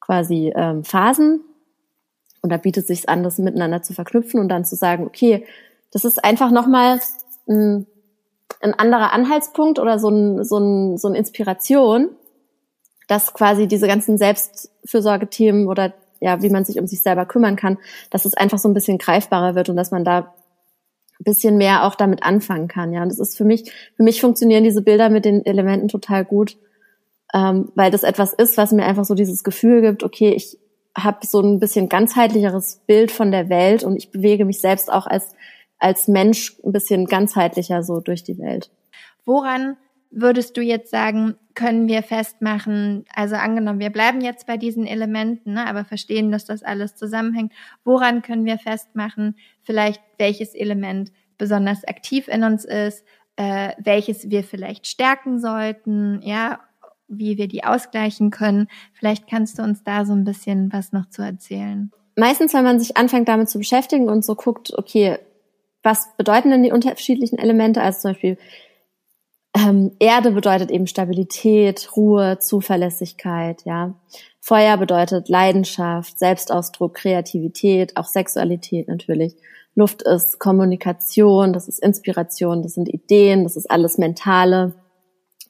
[0.00, 1.40] quasi ähm, Phasen.
[2.42, 5.44] Und da bietet sich an, das miteinander zu verknüpfen und dann zu sagen, okay,
[5.90, 7.00] das ist einfach nochmal
[7.48, 7.86] ein,
[8.60, 12.10] ein anderer Anhaltspunkt oder so, ein, so, ein, so eine Inspiration,
[13.06, 17.78] dass quasi diese ganzen Selbstfürsorgethemen oder ja, wie man sich um sich selber kümmern kann,
[18.10, 20.34] dass es einfach so ein bisschen greifbarer wird und dass man da
[21.18, 22.92] ein bisschen mehr auch damit anfangen kann.
[22.92, 26.24] Ja, und das ist für mich, für mich funktionieren diese Bilder mit den Elementen total
[26.24, 26.56] gut,
[27.34, 30.58] ähm, weil das etwas ist, was mir einfach so dieses Gefühl gibt, okay, ich
[30.96, 35.06] habe so ein bisschen ganzheitlicheres Bild von der Welt und ich bewege mich selbst auch
[35.06, 35.32] als
[35.78, 38.70] als Mensch ein bisschen ganzheitlicher so durch die Welt.
[39.24, 39.76] Woran
[40.10, 45.54] würdest du jetzt sagen, können wir festmachen, also angenommen, wir bleiben jetzt bei diesen Elementen,
[45.54, 47.52] ne, aber verstehen, dass das alles zusammenhängt,
[47.84, 53.04] woran können wir festmachen, vielleicht welches Element besonders aktiv in uns ist,
[53.36, 56.60] äh, welches wir vielleicht stärken sollten, ja,
[57.08, 58.68] wie wir die ausgleichen können.
[58.92, 61.92] Vielleicht kannst du uns da so ein bisschen was noch zu erzählen.
[62.16, 65.18] Meistens, wenn man sich anfängt damit zu beschäftigen und so guckt, okay,
[65.82, 67.80] was bedeuten denn die unterschiedlichen Elemente?
[67.80, 68.38] Also zum Beispiel
[69.56, 73.94] ähm, Erde bedeutet eben Stabilität, Ruhe, Zuverlässigkeit, ja.
[74.40, 79.34] Feuer bedeutet Leidenschaft, Selbstausdruck, Kreativität, auch Sexualität natürlich.
[79.74, 84.74] Luft ist Kommunikation, das ist Inspiration, das sind Ideen, das ist alles Mentale.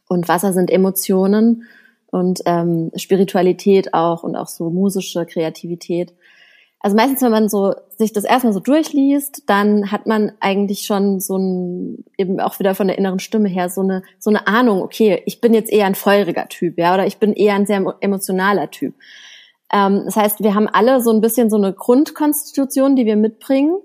[0.09, 1.65] Und Wasser sind Emotionen
[2.07, 6.15] und ähm, Spiritualität auch und auch so musische Kreativität
[6.87, 11.19] also meistens, wenn man so sich das erstmal so durchliest, dann hat man eigentlich schon
[11.19, 14.81] so ein, eben auch wieder von der inneren Stimme her, so eine, so eine Ahnung,
[14.83, 17.97] okay, ich bin jetzt eher ein feuriger Typ, ja, oder ich bin eher ein sehr
[17.99, 18.95] emotionaler Typ.
[19.73, 23.79] Ähm, das heißt, wir haben alle so ein bisschen so eine Grundkonstitution, die wir mitbringen.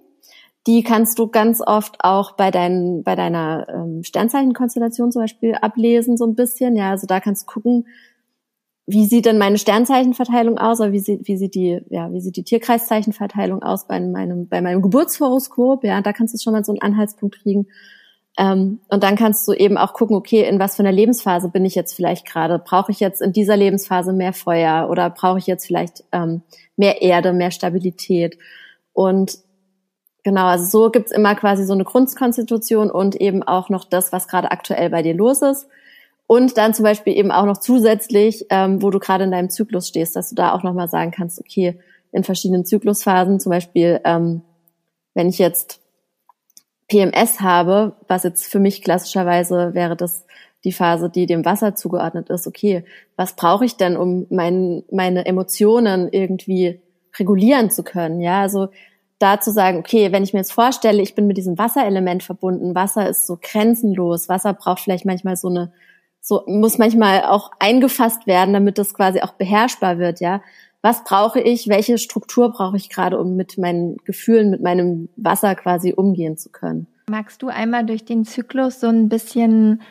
[0.68, 6.18] Die kannst du ganz oft auch bei, dein, bei deiner ähm, Sternzeichenkonstellation zum Beispiel ablesen,
[6.18, 6.76] so ein bisschen.
[6.76, 7.88] Ja, also da kannst du gucken,
[8.88, 12.36] wie sieht denn meine Sternzeichenverteilung aus, oder wie sieht, wie sieht die, ja, wie sieht
[12.36, 16.72] die Tierkreiszeichenverteilung aus bei meinem, bei meinem Geburtshoroskop, ja, da kannst du schon mal so
[16.72, 17.67] einen Anhaltspunkt kriegen.
[18.38, 21.65] Ähm, und dann kannst du eben auch gucken, okay, in was für einer Lebensphase bin
[21.65, 22.60] ich jetzt vielleicht gerade?
[22.60, 26.41] Brauche ich jetzt in dieser Lebensphase mehr Feuer oder brauche ich jetzt vielleicht ähm,
[26.78, 28.38] mehr Erde, mehr Stabilität?
[28.94, 29.38] Und
[30.24, 34.28] genau, also so gibt's immer quasi so eine Grundkonstitution und eben auch noch das, was
[34.28, 35.67] gerade aktuell bei dir los ist.
[36.32, 39.89] Und dann zum Beispiel eben auch noch zusätzlich, ähm, wo du gerade in deinem Zyklus
[39.89, 41.78] stehst, dass du da auch nochmal sagen kannst, okay,
[42.13, 44.41] in verschiedenen Zyklusphasen, zum Beispiel, ähm,
[45.13, 45.82] wenn ich jetzt
[46.88, 50.26] PMS habe, was jetzt für mich klassischerweise wäre das
[50.63, 52.86] die Phase, die dem Wasser zugeordnet ist, okay,
[53.17, 56.80] was brauche ich denn, um mein, meine Emotionen irgendwie
[57.20, 58.22] regulieren zu können?
[58.22, 58.70] Ja, also
[59.20, 62.74] da zu sagen, okay, wenn ich mir jetzt vorstelle, ich bin mit diesem Wasserelement verbunden,
[62.74, 65.74] Wasser ist so grenzenlos, Wasser braucht vielleicht manchmal so eine
[66.22, 70.42] so muss manchmal auch eingefasst werden, damit das quasi auch beherrschbar wird, ja.
[70.84, 71.68] Was brauche ich?
[71.68, 76.50] Welche Struktur brauche ich gerade, um mit meinen Gefühlen, mit meinem Wasser quasi umgehen zu
[76.50, 76.88] können?
[77.10, 79.82] Magst du einmal durch den Zyklus so ein bisschen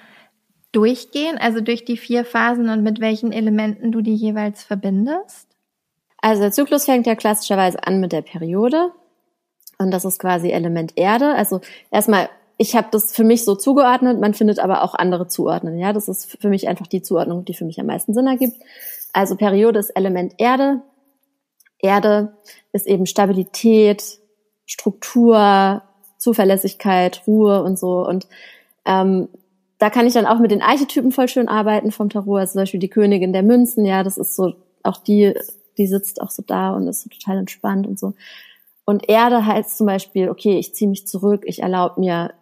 [0.73, 5.49] durchgehen, also durch die vier Phasen und mit welchen Elementen du die jeweils verbindest?
[6.23, 8.93] Also der Zyklus fängt ja klassischerweise an mit der Periode.
[9.79, 11.35] Und das ist quasi Element Erde.
[11.35, 12.29] Also erstmal
[12.61, 15.79] ich habe das für mich so zugeordnet, man findet aber auch andere Zuordnungen.
[15.79, 18.61] Ja, das ist für mich einfach die Zuordnung, die für mich am meisten Sinn ergibt.
[19.15, 20.83] Also Periode ist Element Erde.
[21.79, 22.35] Erde
[22.75, 24.05] ist eben Stabilität,
[24.67, 25.81] Struktur,
[26.19, 28.07] Zuverlässigkeit, Ruhe und so.
[28.07, 28.29] Und
[28.85, 29.31] ähm,
[29.79, 32.41] da kann ich dann auch mit den Archetypen voll schön arbeiten vom Tarot.
[32.41, 35.33] Also zum Beispiel die Königin der Münzen, ja, das ist so, auch die,
[35.79, 38.13] die sitzt auch so da und ist so total entspannt und so.
[38.85, 42.35] Und Erde heißt zum Beispiel, okay, ich ziehe mich zurück, ich erlaube mir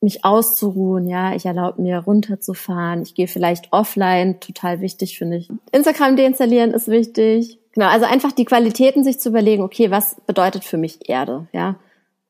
[0.00, 5.48] mich auszuruhen, ja, ich erlaube mir runterzufahren, ich gehe vielleicht offline, total wichtig finde ich.
[5.72, 7.58] Instagram deinstallieren ist wichtig.
[7.72, 11.76] Genau, also einfach die Qualitäten sich zu überlegen, okay, was bedeutet für mich Erde, ja?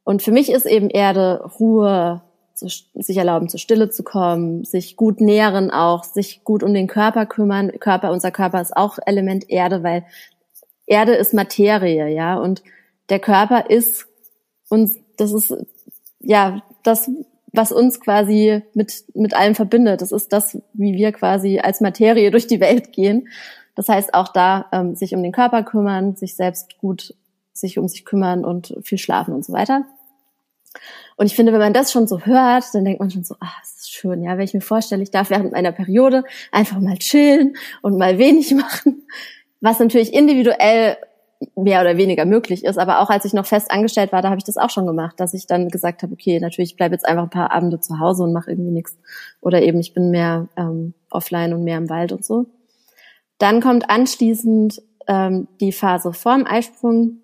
[0.04, 2.22] Und für mich ist eben Erde Ruhe,
[2.56, 6.86] zu, sich erlauben, zur Stille zu kommen, sich gut nähren auch, sich gut um den
[6.86, 7.70] Körper kümmern.
[7.78, 10.04] Körper, unser Körper ist auch Element Erde, weil
[10.86, 12.62] Erde ist Materie, ja, und
[13.08, 14.06] der Körper ist
[14.68, 15.54] uns, das ist
[16.20, 17.10] ja das,
[17.56, 20.02] was uns quasi mit, mit allem verbindet.
[20.02, 23.28] Das ist das, wie wir quasi als Materie durch die Welt gehen.
[23.74, 27.14] Das heißt auch da ähm, sich um den Körper kümmern, sich selbst gut
[27.58, 29.84] sich um sich kümmern und viel schlafen und so weiter.
[31.16, 33.52] Und ich finde, wenn man das schon so hört, dann denkt man schon so, ah,
[33.62, 37.56] ist schön, ja, wenn ich mir vorstelle, ich darf während meiner Periode einfach mal chillen
[37.80, 39.06] und mal wenig machen,
[39.60, 40.98] was natürlich individuell
[41.54, 42.78] mehr oder weniger möglich ist.
[42.78, 45.18] Aber auch als ich noch fest angestellt war, da habe ich das auch schon gemacht,
[45.18, 47.98] dass ich dann gesagt habe, okay, natürlich, ich bleibe jetzt einfach ein paar Abende zu
[47.98, 48.96] Hause und mache irgendwie nichts.
[49.40, 52.46] Oder eben, ich bin mehr ähm, offline und mehr im Wald und so.
[53.38, 57.22] Dann kommt anschließend ähm, die Phase vorm Eisprung,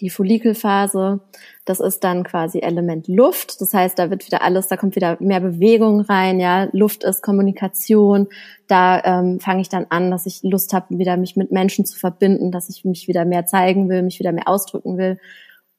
[0.00, 1.20] die Follikelphase.
[1.64, 3.60] Das ist dann quasi Element Luft.
[3.60, 6.40] Das heißt, da wird wieder alles, da kommt wieder mehr Bewegung rein.
[6.40, 8.28] Ja, Luft ist Kommunikation.
[8.66, 11.98] Da ähm, fange ich dann an, dass ich Lust habe, wieder mich mit Menschen zu
[11.98, 15.18] verbinden, dass ich mich wieder mehr zeigen will, mich wieder mehr ausdrücken will.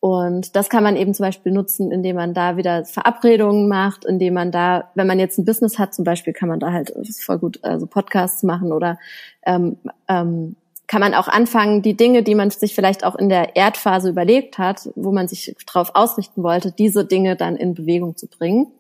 [0.02, 4.34] Und das kann man eben zum Beispiel nutzen, indem man da wieder Verabredungen macht, indem
[4.34, 7.38] man da, wenn man jetzt ein Business hat, zum Beispiel, kann man da halt voll
[7.38, 8.98] gut also Podcasts machen oder
[9.46, 9.78] ähm,
[10.08, 10.56] ähm,
[10.90, 14.58] kann man auch anfangen, die Dinge, die man sich vielleicht auch in der Erdphase überlegt
[14.58, 18.72] hat, wo man sich darauf ausrichten wollte, diese Dinge dann in Bewegung zu bringen.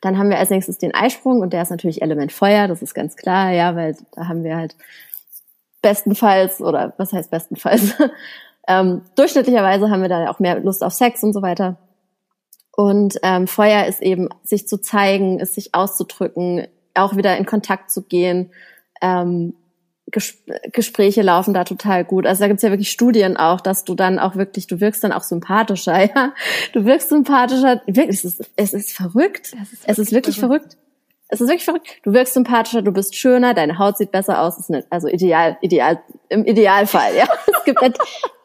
[0.00, 2.94] Dann haben wir als nächstes den Eisprung und der ist natürlich Element Feuer, das ist
[2.94, 4.74] ganz klar, ja, weil da haben wir halt
[5.82, 7.94] bestenfalls oder was heißt bestenfalls?
[8.66, 11.76] ähm, durchschnittlicherweise haben wir da auch mehr Lust auf Sex und so weiter.
[12.76, 17.92] Und ähm, Feuer ist eben, sich zu zeigen, ist sich auszudrücken, auch wieder in Kontakt
[17.92, 18.50] zu gehen,
[19.00, 19.54] ähm,
[20.12, 22.26] Gespräche laufen da total gut.
[22.26, 25.12] Also da gibt's ja wirklich Studien auch, dass du dann auch wirklich, du wirkst dann
[25.12, 26.34] auch sympathischer, ja.
[26.72, 29.52] Du wirkst sympathischer, wirklich, es ist, es ist verrückt.
[29.52, 30.72] Ist es ist wirklich verrückt.
[30.72, 30.78] verrückt.
[31.28, 31.88] Es ist wirklich verrückt.
[32.02, 34.58] Du wirkst sympathischer, du bist schöner, deine Haut sieht besser aus.
[34.58, 37.24] Ist nicht, also ideal, ideal, im Idealfall, ja.
[37.46, 37.96] Es gibt halt,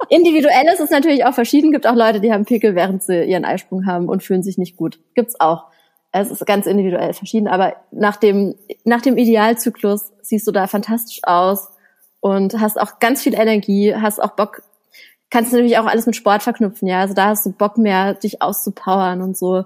[0.10, 1.74] individuell ist es natürlich auch verschieden.
[1.74, 4.78] Gibt auch Leute, die haben Pickel, während sie ihren Eisprung haben und fühlen sich nicht
[4.78, 5.00] gut.
[5.16, 5.66] Gibt's auch.
[6.22, 11.20] Es ist ganz individuell verschieden, aber nach dem, nach dem Idealzyklus siehst du da fantastisch
[11.24, 11.70] aus
[12.20, 14.62] und hast auch ganz viel Energie, hast auch Bock,
[15.30, 17.02] kannst natürlich auch alles mit Sport verknüpfen, ja.
[17.02, 19.66] Also da hast du Bock mehr, dich auszupowern und so.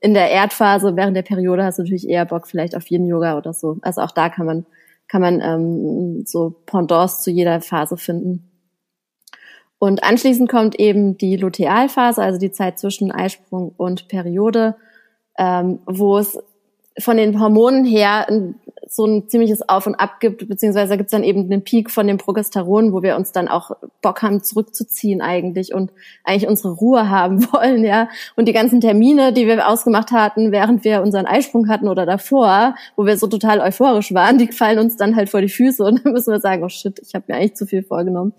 [0.00, 3.38] In der Erdphase, während der Periode hast du natürlich eher Bock vielleicht auf Yin Yoga
[3.38, 3.78] oder so.
[3.82, 4.66] Also auch da kann man,
[5.08, 8.50] kann man ähm, so Pendants zu jeder Phase finden.
[9.78, 14.76] Und anschließend kommt eben die Lutealphase, also die Zeit zwischen Eisprung und Periode
[15.38, 16.38] ähm, wo es
[16.98, 18.26] von den Hormonen her
[18.86, 22.06] so ein ziemliches Auf und Ab gibt, beziehungsweise gibt es dann eben einen Peak von
[22.06, 23.70] dem Progesteron, wo wir uns dann auch
[24.02, 25.92] Bock haben, zurückzuziehen eigentlich und
[26.24, 28.08] eigentlich unsere Ruhe haben wollen, ja.
[28.36, 32.74] Und die ganzen Termine, die wir ausgemacht hatten, während wir unseren Eisprung hatten oder davor,
[32.96, 36.00] wo wir so total euphorisch waren, die fallen uns dann halt vor die Füße und
[36.04, 38.34] dann müssen wir sagen, oh shit, ich habe mir eigentlich zu viel vorgenommen.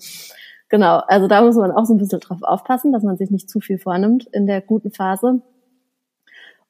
[0.69, 3.49] Genau, also da muss man auch so ein bisschen drauf aufpassen, dass man sich nicht
[3.49, 5.41] zu viel vornimmt in der guten Phase.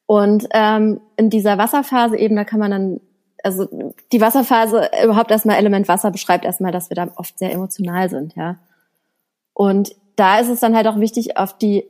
[0.06, 3.00] Und ähm, in dieser Wasserphase eben, da kann man dann,
[3.42, 3.66] also
[4.12, 8.34] die Wasserphase, überhaupt erstmal Element Wasser beschreibt erstmal, dass wir da oft sehr emotional sind,
[8.36, 8.56] ja.
[9.54, 11.84] Und da ist es dann halt auch wichtig, auf die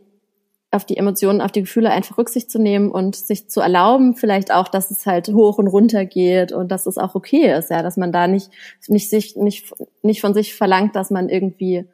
[0.74, 4.52] auf die Emotionen, auf die Gefühle einfach Rücksicht zu nehmen und sich zu erlauben, vielleicht
[4.52, 7.82] auch, dass es halt hoch und runter geht und dass es auch okay ist, ja,
[7.82, 8.50] dass man da nicht
[8.88, 9.72] nicht sich nicht
[10.02, 11.86] nicht von sich verlangt, dass man irgendwie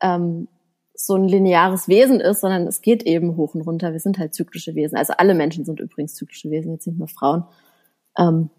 [0.00, 0.46] ähm,
[1.00, 3.92] so ein lineares Wesen ist, sondern es geht eben hoch und runter.
[3.92, 4.98] Wir sind halt zyklische Wesen.
[4.98, 7.44] Also alle Menschen sind übrigens zyklische Wesen, jetzt nicht nur Frauen.
[8.18, 8.50] Ähm,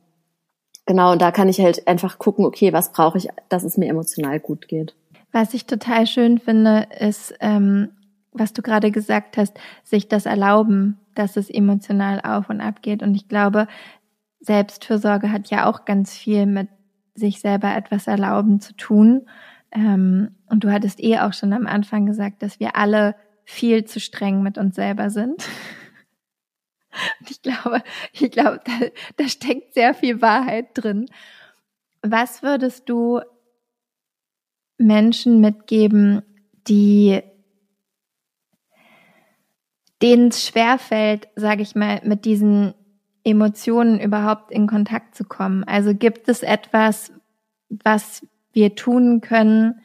[0.86, 3.90] genau, und da kann ich halt einfach gucken, okay, was brauche ich, dass es mir
[3.90, 4.96] emotional gut geht.
[5.34, 7.90] Was ich total schön finde, ist, ähm,
[8.32, 13.04] was du gerade gesagt hast, sich das erlauben, dass es emotional auf und ab geht.
[13.04, 13.68] Und ich glaube,
[14.40, 16.70] Selbstfürsorge hat ja auch ganz viel mit
[17.16, 19.28] sich selber etwas erlauben zu tun.
[19.72, 24.00] Ähm, und du hattest eh auch schon am Anfang gesagt, dass wir alle viel zu
[24.00, 25.48] streng mit uns selber sind.
[27.20, 27.82] Und ich glaube,
[28.14, 31.06] ich glaube, da, da steckt sehr viel Wahrheit drin.
[32.02, 33.22] Was würdest du
[34.78, 36.24] Menschen mitgeben,
[36.68, 37.22] die
[40.02, 42.74] denen es schwerfällt, sage ich mal, mit diesen
[43.24, 45.64] Emotionen überhaupt in Kontakt zu kommen?
[45.66, 47.12] Also gibt es etwas,
[47.70, 49.82] was wir tun können,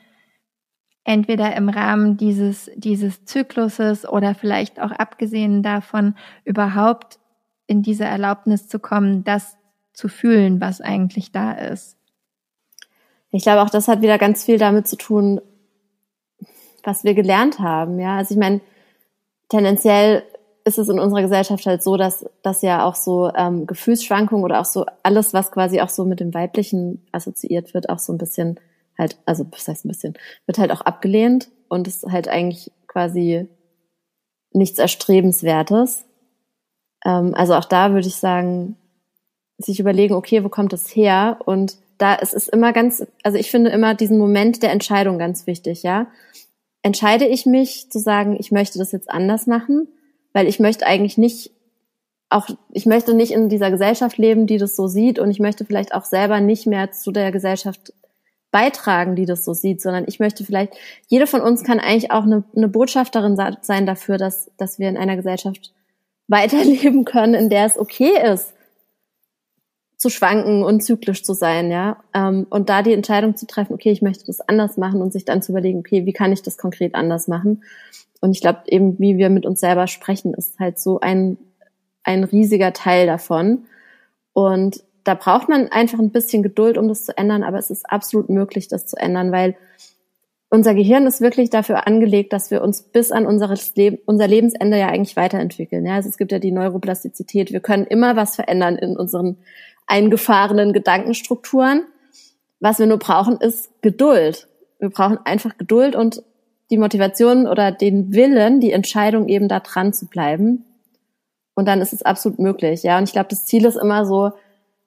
[1.05, 7.19] entweder im Rahmen dieses, dieses Zykluses oder vielleicht auch abgesehen davon, überhaupt
[7.67, 9.57] in diese Erlaubnis zu kommen, das
[9.93, 11.97] zu fühlen, was eigentlich da ist.
[13.31, 15.41] Ich glaube, auch das hat wieder ganz viel damit zu tun,
[16.83, 17.99] was wir gelernt haben.
[17.99, 18.61] Ja, also ich meine,
[19.49, 20.23] tendenziell
[20.65, 24.61] ist es in unserer Gesellschaft halt so, dass, dass ja auch so ähm, Gefühlsschwankungen oder
[24.61, 28.19] auch so alles, was quasi auch so mit dem Weiblichen assoziiert wird, auch so ein
[28.19, 28.59] bisschen
[28.99, 30.15] halt, also was heißt ein bisschen,
[30.47, 33.47] wird halt auch abgelehnt und ist halt eigentlich quasi
[34.53, 36.07] nichts Erstrebenswertes.
[37.05, 38.77] Ähm, also auch da würde ich sagen,
[39.59, 41.39] sich überlegen, okay, wo kommt das her?
[41.45, 45.47] Und da ist es immer ganz, also ich finde immer diesen Moment der Entscheidung ganz
[45.47, 46.07] wichtig, ja.
[46.83, 49.89] Entscheide ich mich zu sagen, ich möchte das jetzt anders machen,
[50.35, 51.51] weil ich möchte eigentlich nicht
[52.29, 55.19] auch, ich möchte nicht in dieser Gesellschaft leben, die das so sieht.
[55.19, 57.95] Und ich möchte vielleicht auch selber nicht mehr zu der Gesellschaft
[58.51, 60.75] beitragen, die das so sieht, sondern ich möchte vielleicht,
[61.09, 64.97] jede von uns kann eigentlich auch eine, eine Botschafterin sein dafür, dass, dass wir in
[64.97, 65.73] einer Gesellschaft
[66.29, 68.54] weiterleben können, in der es okay ist,
[69.97, 71.99] zu schwanken und zyklisch zu sein, ja.
[72.13, 75.25] Ähm, und da die Entscheidung zu treffen, okay, ich möchte das anders machen und sich
[75.25, 77.63] dann zu überlegen, okay, wie kann ich das konkret anders machen?
[78.21, 81.37] Und ich glaube eben, wie wir mit uns selber sprechen, ist halt so ein,
[82.03, 83.67] ein riesiger Teil davon.
[84.33, 87.89] Und da braucht man einfach ein bisschen Geduld, um das zu ändern, aber es ist
[87.91, 89.57] absolut möglich, das zu ändern, weil
[90.49, 93.75] unser Gehirn ist wirklich dafür angelegt, dass wir uns bis an unseres
[94.07, 95.85] unser Lebensende ja eigentlich weiterentwickeln.
[95.85, 97.53] Ja, also es gibt ja die Neuroplastizität.
[97.53, 99.39] Wir können immer was verändern in unseren
[99.87, 101.85] eingefahrenen Gedankenstrukturen.
[102.61, 104.49] Was wir nur brauchen, ist Geduld.
[104.79, 106.23] Wir brauchen einfach Geduld und
[106.71, 110.65] die Motivation oder den Willen, die Entscheidung eben da dran zu bleiben.
[111.55, 112.83] Und dann ist es absolut möglich.
[112.83, 114.33] Ja, und ich glaube, das Ziel ist immer so,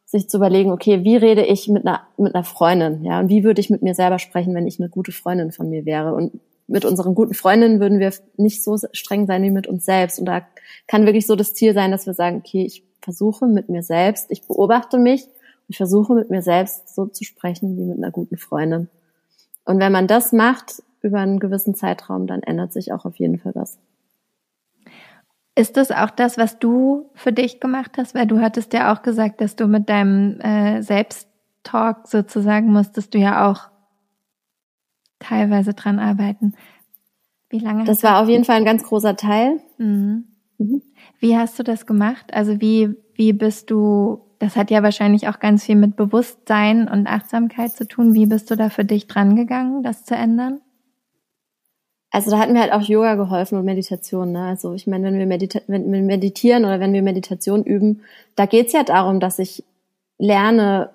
[0.06, 3.44] sich zu überlegen, okay, wie rede ich mit einer, mit einer Freundin, ja, und wie
[3.44, 6.14] würde ich mit mir selber sprechen, wenn ich eine gute Freundin von mir wäre?
[6.14, 10.20] Und mit unseren guten Freundinnen würden wir nicht so streng sein wie mit uns selbst.
[10.20, 10.46] Und da
[10.88, 14.32] kann wirklich so das Ziel sein, dass wir sagen, okay, ich versuche mit mir selbst,
[14.32, 18.12] ich beobachte mich und ich versuche mit mir selbst so zu sprechen wie mit einer
[18.12, 18.90] guten Freundin.
[19.66, 23.40] Und wenn man das macht über einen gewissen Zeitraum, dann ändert sich auch auf jeden
[23.40, 23.78] Fall was.
[25.56, 28.14] Ist das auch das, was du für dich gemacht hast?
[28.14, 33.18] Weil du hattest ja auch gesagt, dass du mit deinem äh, Selbsttalk sozusagen musstest du
[33.18, 33.70] ja auch
[35.20, 36.54] teilweise dran arbeiten.
[37.50, 37.86] Wie lange?
[37.86, 39.60] Das war auf jeden Fall ein ganz großer Teil.
[39.78, 40.26] Mhm.
[40.58, 40.82] Mhm.
[41.20, 42.34] Wie hast du das gemacht?
[42.34, 47.08] Also wie, wie bist du, das hat ja wahrscheinlich auch ganz viel mit Bewusstsein und
[47.08, 48.14] Achtsamkeit zu tun.
[48.14, 50.62] Wie bist du da für dich dran gegangen, das zu ändern?
[52.12, 54.32] also da hat mir halt auch Yoga geholfen und Meditation.
[54.32, 54.46] Ne?
[54.46, 58.02] Also ich meine, wenn wir, medita wenn wir meditieren oder wenn wir Meditation üben,
[58.36, 59.64] da geht's ja darum, dass ich
[60.18, 60.90] lerne,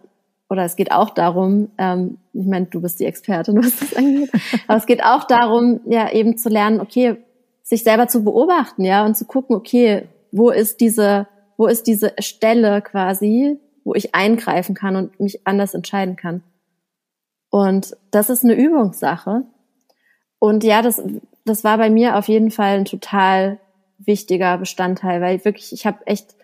[0.48, 4.30] oder es geht auch darum, ähm, ich meine, du bist die Expertin, was das angeht,
[4.66, 7.16] aber es geht auch darum, ja eben zu lernen, okay,
[7.62, 12.12] sich selber zu beobachten, ja, und zu gucken, okay, wo ist diese, wo ist diese
[12.18, 16.42] Stelle quasi, wo ich eingreifen kann und mich anders entscheiden kann.
[17.50, 19.44] Und das ist eine Übungssache.
[20.38, 21.02] Und ja, das,
[21.44, 23.60] das war bei mir auf jeden Fall ein total
[23.98, 26.34] wichtiger Bestandteil, weil wirklich, ich habe echt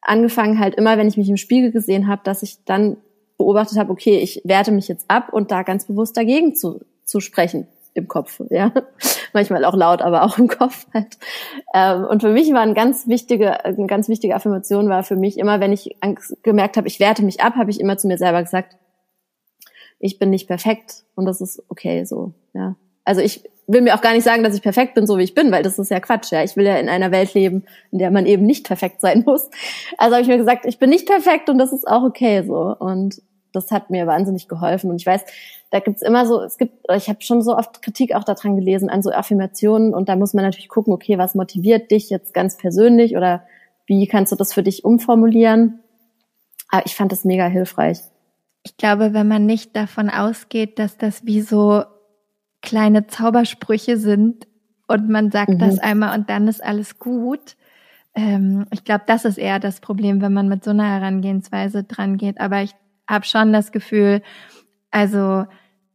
[0.00, 2.96] angefangen halt immer, wenn ich mich im Spiegel gesehen habe, dass ich dann
[3.36, 7.20] beobachtet habe, okay, ich werte mich jetzt ab und da ganz bewusst dagegen zu, zu
[7.20, 7.66] sprechen
[7.98, 8.72] im Kopf, ja.
[9.32, 11.18] Manchmal auch laut, aber auch im Kopf halt.
[11.74, 15.38] Ähm, und für mich war ein ganz wichtige, eine ganz wichtige Affirmation war für mich
[15.38, 15.96] immer, wenn ich
[16.42, 18.76] gemerkt habe, ich werte mich ab, habe ich immer zu mir selber gesagt,
[19.98, 22.76] ich bin nicht perfekt und das ist okay so, ja.
[23.04, 25.34] Also ich will mir auch gar nicht sagen, dass ich perfekt bin, so wie ich
[25.34, 26.42] bin, weil das ist ja Quatsch, ja.
[26.42, 29.48] Ich will ja in einer Welt leben, in der man eben nicht perfekt sein muss.
[29.98, 32.74] Also habe ich mir gesagt, ich bin nicht perfekt und das ist auch okay so.
[32.78, 33.22] Und
[33.52, 34.90] das hat mir wahnsinnig geholfen.
[34.90, 35.24] Und ich weiß,
[35.70, 38.90] da gibt's immer so, es gibt, ich habe schon so oft Kritik auch daran gelesen,
[38.90, 39.94] an so Affirmationen.
[39.94, 43.42] Und da muss man natürlich gucken, okay, was motiviert dich jetzt ganz persönlich oder
[43.86, 45.80] wie kannst du das für dich umformulieren?
[46.70, 48.00] Aber ich fand das mega hilfreich.
[48.62, 51.84] Ich glaube, wenn man nicht davon ausgeht, dass das wie so
[52.60, 54.46] kleine Zaubersprüche sind
[54.88, 55.58] und man sagt mhm.
[55.58, 57.56] das einmal und dann ist alles gut,
[58.14, 62.16] ähm, ich glaube, das ist eher das Problem, wenn man mit so einer Herangehensweise dran
[62.16, 62.40] geht.
[62.40, 62.74] Aber ich
[63.08, 64.22] habe schon das Gefühl,
[64.90, 65.46] also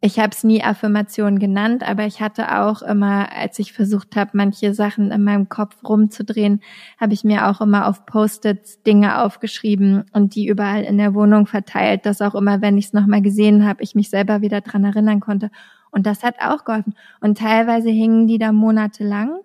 [0.05, 4.31] ich habe es nie Affirmation genannt, aber ich hatte auch immer, als ich versucht habe,
[4.33, 6.59] manche Sachen in meinem Kopf rumzudrehen,
[6.99, 11.47] habe ich mir auch immer auf Post-its Dinge aufgeschrieben und die überall in der Wohnung
[11.47, 14.83] verteilt, dass auch immer, wenn ich es nochmal gesehen habe, ich mich selber wieder dran
[14.83, 15.49] erinnern konnte.
[15.89, 16.95] Und das hat auch geholfen.
[17.21, 19.37] Und teilweise hingen die da monatelang.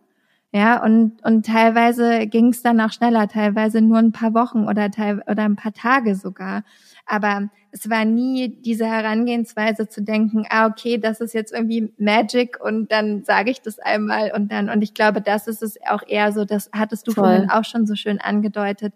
[0.51, 4.91] Ja, und, und teilweise ging es dann auch schneller, teilweise nur ein paar Wochen oder,
[4.91, 6.64] teil, oder ein paar Tage sogar.
[7.09, 12.59] Aber es war nie diese Herangehensweise zu denken, ah, okay, das ist jetzt irgendwie Magic
[12.63, 16.03] und dann sage ich das einmal und dann, und ich glaube, das ist es auch
[16.07, 17.25] eher so, das hattest du Voll.
[17.25, 18.95] vorhin auch schon so schön angedeutet,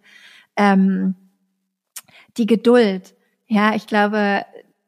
[0.56, 1.14] ähm,
[2.36, 3.14] die Geduld.
[3.46, 4.44] Ja, ich glaube,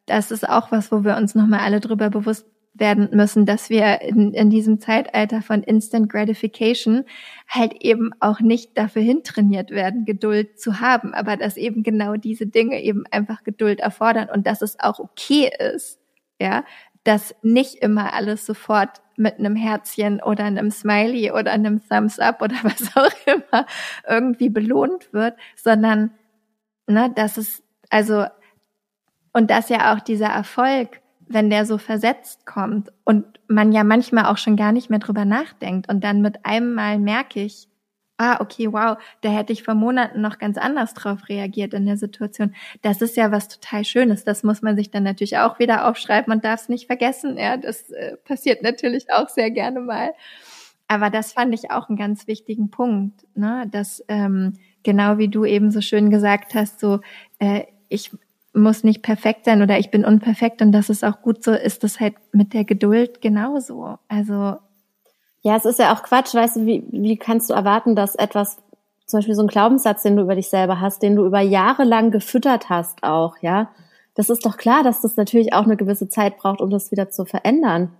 [0.06, 4.00] das ist auch was, wo wir uns nochmal alle drüber bewusst werden müssen, dass wir
[4.02, 7.04] in, in diesem Zeitalter von Instant Gratification
[7.48, 12.46] halt eben auch nicht dafür hintrainiert werden, Geduld zu haben, aber dass eben genau diese
[12.46, 16.00] Dinge eben einfach Geduld erfordern und dass es auch okay ist,
[16.40, 16.64] ja,
[17.04, 22.42] dass nicht immer alles sofort mit einem Herzchen oder einem Smiley oder einem Thumbs up
[22.42, 23.66] oder was auch immer
[24.08, 26.10] irgendwie belohnt wird, sondern,
[26.88, 28.26] ne, dass es, also,
[29.32, 34.26] und dass ja auch dieser Erfolg wenn der so versetzt kommt und man ja manchmal
[34.26, 37.68] auch schon gar nicht mehr drüber nachdenkt und dann mit einem Mal merke ich,
[38.16, 41.96] ah, okay, wow, da hätte ich vor Monaten noch ganz anders drauf reagiert in der
[41.96, 42.54] Situation.
[42.82, 44.24] Das ist ja was total Schönes.
[44.24, 47.36] Das muss man sich dann natürlich auch wieder aufschreiben und darf es nicht vergessen.
[47.36, 50.12] Ja, das äh, passiert natürlich auch sehr gerne mal.
[50.86, 53.66] Aber das fand ich auch einen ganz wichtigen Punkt, ne?
[53.70, 57.00] dass ähm, genau wie du eben so schön gesagt hast, so
[57.38, 58.10] äh, ich
[58.54, 61.82] muss nicht perfekt sein oder ich bin unperfekt und das ist auch gut so, ist
[61.84, 63.98] das halt mit der Geduld genauso.
[64.08, 64.56] Also.
[65.42, 68.58] Ja, es ist ja auch Quatsch, weißt du, wie, wie kannst du erwarten, dass etwas,
[69.06, 71.84] zum Beispiel so ein Glaubenssatz, den du über dich selber hast, den du über Jahre
[71.84, 73.70] lang gefüttert hast auch, ja?
[74.14, 77.10] Das ist doch klar, dass das natürlich auch eine gewisse Zeit braucht, um das wieder
[77.10, 77.90] zu verändern.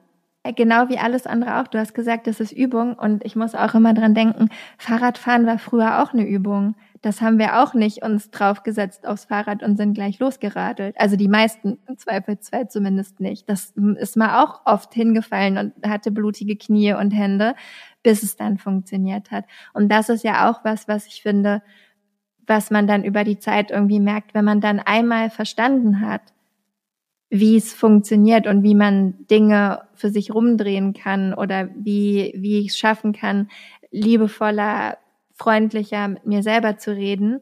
[0.57, 1.69] Genau wie alles andere auch.
[1.69, 5.59] Du hast gesagt, das ist Übung und ich muss auch immer dran denken, Fahrradfahren war
[5.59, 6.75] früher auch eine Übung.
[7.05, 10.99] Das haben wir auch nicht uns draufgesetzt aufs Fahrrad und sind gleich losgeradelt.
[10.99, 13.47] Also die meisten im Zweifelsfall zumindest nicht.
[13.47, 17.57] Das ist mal auch oft hingefallen und hatte blutige Knie und Hände,
[18.03, 19.45] bis es dann funktioniert hat.
[19.75, 21.63] Und das ist ja auch was, was ich finde,
[22.47, 26.23] was man dann über die Zeit irgendwie merkt, wenn man dann einmal verstanden hat,
[27.29, 32.69] wie es funktioniert und wie man Dinge für sich rumdrehen kann oder wie, wie ich
[32.69, 33.51] es schaffen kann,
[33.91, 34.97] liebevoller
[35.35, 37.41] freundlicher mit mir selber zu reden,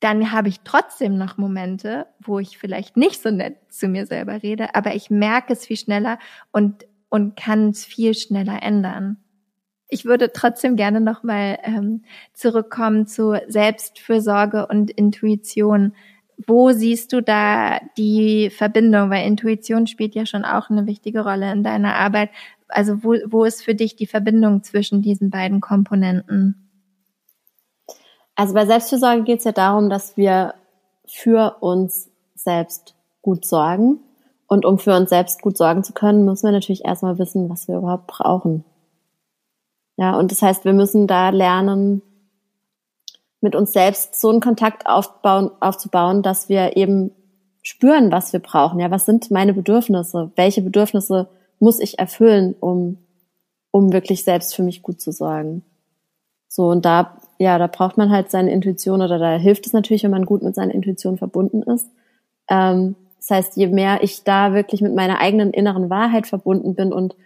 [0.00, 4.42] dann habe ich trotzdem noch Momente, wo ich vielleicht nicht so nett zu mir selber
[4.42, 6.18] rede, aber ich merke es viel schneller
[6.52, 9.16] und, und kann es viel schneller ändern.
[9.88, 12.02] Ich würde trotzdem gerne nochmal ähm,
[12.34, 15.94] zurückkommen zu Selbstfürsorge und Intuition.
[16.44, 19.10] Wo siehst du da die Verbindung?
[19.10, 22.30] Weil Intuition spielt ja schon auch eine wichtige Rolle in deiner Arbeit.
[22.68, 26.65] Also wo, wo ist für dich die Verbindung zwischen diesen beiden Komponenten?
[28.36, 30.54] Also bei Selbstfürsorge geht es ja darum, dass wir
[31.06, 33.98] für uns selbst gut sorgen.
[34.46, 37.66] Und um für uns selbst gut sorgen zu können, müssen wir natürlich erstmal wissen, was
[37.66, 38.64] wir überhaupt brauchen.
[39.96, 42.02] Ja, und das heißt, wir müssen da lernen,
[43.40, 47.10] mit uns selbst so einen Kontakt aufbauen, aufzubauen, dass wir eben
[47.62, 48.80] spüren, was wir brauchen.
[48.80, 50.30] Ja, was sind meine Bedürfnisse?
[50.36, 51.28] Welche Bedürfnisse
[51.58, 52.98] muss ich erfüllen, um,
[53.70, 55.64] um wirklich selbst für mich gut zu sorgen?
[56.48, 60.04] So, und da ja, da braucht man halt seine Intuition oder da hilft es natürlich,
[60.04, 61.90] wenn man gut mit seiner Intuition verbunden ist.
[62.48, 66.92] Ähm, das heißt, je mehr ich da wirklich mit meiner eigenen inneren Wahrheit verbunden bin
[66.92, 67.16] und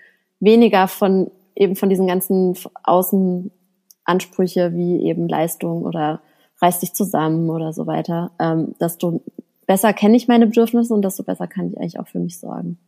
[0.40, 6.22] weniger von eben von diesen ganzen Außenansprüche wie eben Leistung oder
[6.62, 9.22] reiß dich zusammen oder so weiter, ähm, desto
[9.66, 12.78] besser kenne ich meine Bedürfnisse und desto besser kann ich eigentlich auch für mich sorgen.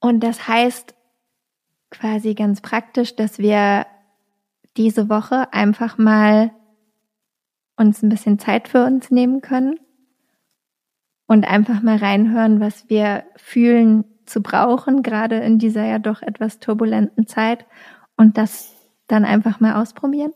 [0.00, 0.94] Und das heißt
[1.90, 3.86] quasi ganz praktisch, dass wir
[4.76, 6.52] diese Woche einfach mal
[7.80, 9.80] uns ein bisschen Zeit für uns nehmen können
[11.26, 16.58] und einfach mal reinhören, was wir fühlen zu brauchen, gerade in dieser ja doch etwas
[16.58, 17.64] turbulenten Zeit
[18.16, 18.74] und das
[19.08, 20.32] dann einfach mal ausprobieren.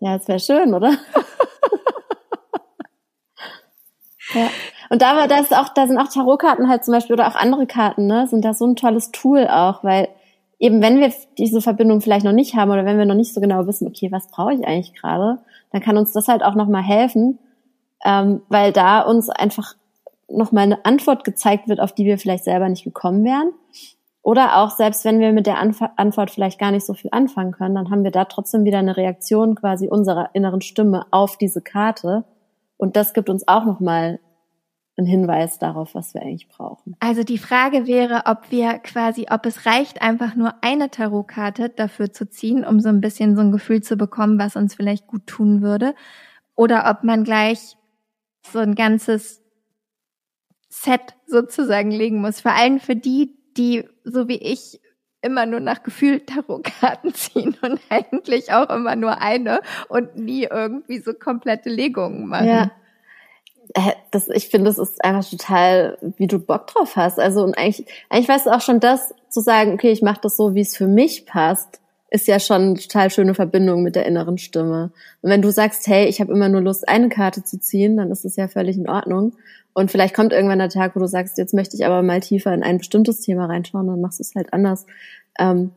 [0.00, 0.90] Ja, es wäre schön, oder?
[4.34, 4.48] ja.
[4.88, 7.66] Und da war das auch, da sind auch Tarotkarten halt zum Beispiel oder auch andere
[7.66, 10.08] Karten, ne, sind da so ein tolles Tool auch, weil
[10.58, 13.40] eben wenn wir diese Verbindung vielleicht noch nicht haben oder wenn wir noch nicht so
[13.40, 15.38] genau wissen, okay, was brauche ich eigentlich gerade,
[15.72, 17.38] dann kann uns das halt auch nochmal helfen,
[18.04, 19.74] ähm, weil da uns einfach
[20.28, 23.52] nochmal eine Antwort gezeigt wird, auf die wir vielleicht selber nicht gekommen wären.
[24.22, 27.52] Oder auch selbst wenn wir mit der Anf Antwort vielleicht gar nicht so viel anfangen
[27.52, 31.62] können, dann haben wir da trotzdem wieder eine Reaktion quasi unserer inneren Stimme auf diese
[31.62, 32.24] Karte.
[32.76, 34.20] Und das gibt uns auch nochmal
[34.96, 36.96] ein Hinweis darauf, was wir eigentlich brauchen.
[37.00, 42.12] Also die Frage wäre, ob wir quasi, ob es reicht, einfach nur eine Tarotkarte dafür
[42.12, 45.26] zu ziehen, um so ein bisschen so ein Gefühl zu bekommen, was uns vielleicht gut
[45.26, 45.94] tun würde,
[46.54, 47.76] oder ob man gleich
[48.50, 49.42] so ein ganzes
[50.68, 52.40] Set sozusagen legen muss.
[52.40, 54.80] Vor allem für die, die, so wie ich,
[55.22, 60.98] immer nur nach Gefühl Tarotkarten ziehen und eigentlich auch immer nur eine und nie irgendwie
[60.98, 62.46] so komplette Legungen machen.
[62.46, 62.70] Ja.
[64.10, 67.20] Das, ich finde, das ist einfach total, wie du Bock drauf hast.
[67.20, 70.36] Also und eigentlich, eigentlich weißt du auch schon das zu sagen, okay, ich mache das
[70.36, 74.06] so, wie es für mich passt, ist ja schon eine total schöne Verbindung mit der
[74.06, 74.90] inneren Stimme.
[75.22, 78.10] Und wenn du sagst, hey, ich habe immer nur Lust, eine Karte zu ziehen, dann
[78.10, 79.34] ist das ja völlig in Ordnung.
[79.72, 82.52] Und vielleicht kommt irgendwann der Tag, wo du sagst, jetzt möchte ich aber mal tiefer
[82.52, 84.86] in ein bestimmtes Thema reinschauen, dann machst du es halt anders.
[85.38, 85.70] Ähm,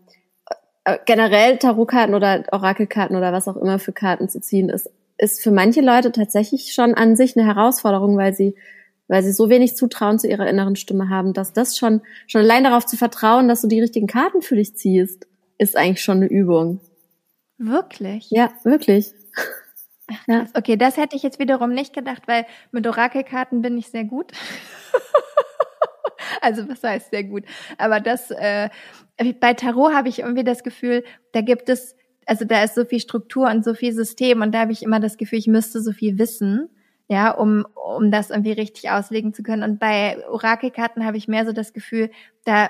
[0.86, 5.42] äh, generell Tarotkarten oder Orakelkarten oder was auch immer für Karten zu ziehen, ist ist
[5.42, 8.56] für manche Leute tatsächlich schon an sich eine Herausforderung, weil sie
[9.08, 12.64] weil sie so wenig Zutrauen zu ihrer inneren Stimme haben, dass das schon schon allein
[12.64, 16.28] darauf zu vertrauen, dass du die richtigen Karten für dich ziehst, ist eigentlich schon eine
[16.28, 16.80] Übung.
[17.58, 18.30] Wirklich?
[18.32, 19.14] Ja, wirklich.
[20.08, 20.48] Ach, ja.
[20.54, 24.32] Okay, das hätte ich jetzt wiederum nicht gedacht, weil mit Orakelkarten bin ich sehr gut.
[26.42, 27.44] also was heißt sehr gut?
[27.78, 28.70] Aber das äh,
[29.40, 31.96] bei Tarot habe ich irgendwie das Gefühl, da gibt es
[32.26, 35.00] also da ist so viel Struktur und so viel System und da habe ich immer
[35.00, 36.70] das Gefühl, ich müsste so viel wissen,
[37.08, 37.66] ja, um,
[37.96, 39.64] um das irgendwie richtig auslegen zu können.
[39.64, 42.10] Und bei Orakelkarten habe ich mehr so das Gefühl,
[42.46, 42.70] da,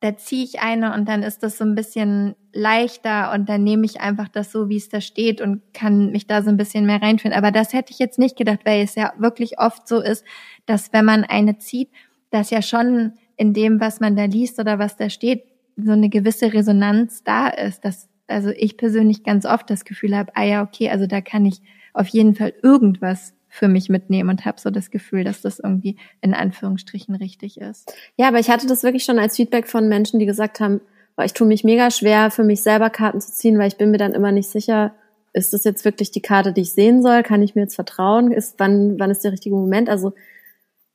[0.00, 3.84] da ziehe ich eine und dann ist das so ein bisschen leichter und dann nehme
[3.84, 6.86] ich einfach das so, wie es da steht und kann mich da so ein bisschen
[6.86, 7.36] mehr reinführen.
[7.36, 10.24] Aber das hätte ich jetzt nicht gedacht, weil es ja wirklich oft so ist,
[10.66, 11.90] dass wenn man eine zieht,
[12.30, 15.44] dass ja schon in dem, was man da liest oder was da steht,
[15.76, 20.32] so eine gewisse Resonanz da ist, dass also ich persönlich ganz oft das Gefühl habe,
[20.34, 21.60] ah ja, okay, also da kann ich
[21.92, 25.96] auf jeden Fall irgendwas für mich mitnehmen und habe so das Gefühl, dass das irgendwie
[26.20, 27.92] in Anführungsstrichen richtig ist.
[28.16, 30.80] Ja, aber ich hatte das wirklich schon als Feedback von Menschen, die gesagt haben,
[31.16, 33.90] boah, ich tue mich mega schwer, für mich selber Karten zu ziehen, weil ich bin
[33.90, 34.94] mir dann immer nicht sicher,
[35.32, 37.22] ist das jetzt wirklich die Karte, die ich sehen soll?
[37.22, 38.32] Kann ich mir jetzt vertrauen?
[38.32, 39.88] Ist wann wann ist der richtige Moment?
[39.88, 40.12] Also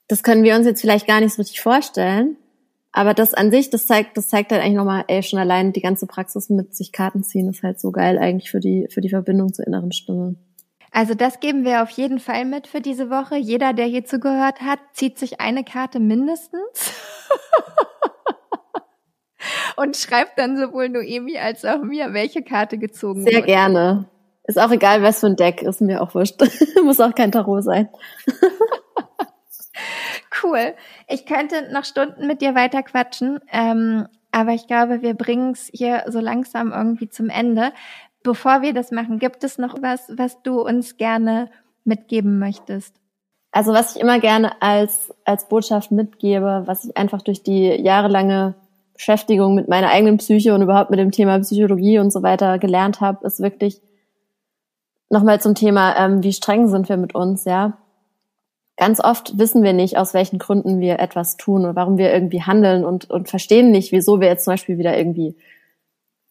[0.07, 2.37] das können wir uns jetzt vielleicht gar nicht so richtig vorstellen.
[2.95, 5.81] Aber das an sich, das zeigt, das zeigt halt eigentlich nochmal, ey, schon allein die
[5.81, 9.09] ganze Praxis mit sich Karten ziehen ist halt so geil eigentlich für die, für die
[9.09, 10.35] Verbindung zur inneren Stimme.
[10.91, 13.35] Also das geben wir auf jeden Fall mit für diese Woche.
[13.35, 16.93] Jeder, der hier zugehört hat, zieht sich eine Karte mindestens.
[19.75, 23.47] und schreibt dann sowohl Noemi als auch mir, welche Karte gezogen Sehr wurde.
[23.47, 24.05] Sehr gerne.
[24.43, 26.39] Ist auch egal, was für ein Deck, ist mir auch wurscht.
[26.83, 27.89] Muss auch kein Tarot sein
[30.43, 30.73] cool.
[31.07, 35.69] Ich könnte noch Stunden mit dir weiter quatschen, ähm, aber ich glaube, wir bringen es
[35.71, 37.71] hier so langsam irgendwie zum Ende.
[38.23, 41.49] Bevor wir das machen, gibt es noch was, was du uns gerne
[41.83, 42.95] mitgeben möchtest?
[43.51, 48.55] Also was ich immer gerne als, als Botschaft mitgebe, was ich einfach durch die jahrelange
[48.93, 53.01] Beschäftigung mit meiner eigenen Psyche und überhaupt mit dem Thema Psychologie und so weiter gelernt
[53.01, 53.81] habe, ist wirklich
[55.09, 57.77] nochmal zum Thema, ähm, wie streng sind wir mit uns, ja
[58.77, 62.41] ganz oft wissen wir nicht, aus welchen Gründen wir etwas tun oder warum wir irgendwie
[62.41, 65.35] handeln und, und verstehen nicht, wieso wir jetzt zum Beispiel wieder irgendwie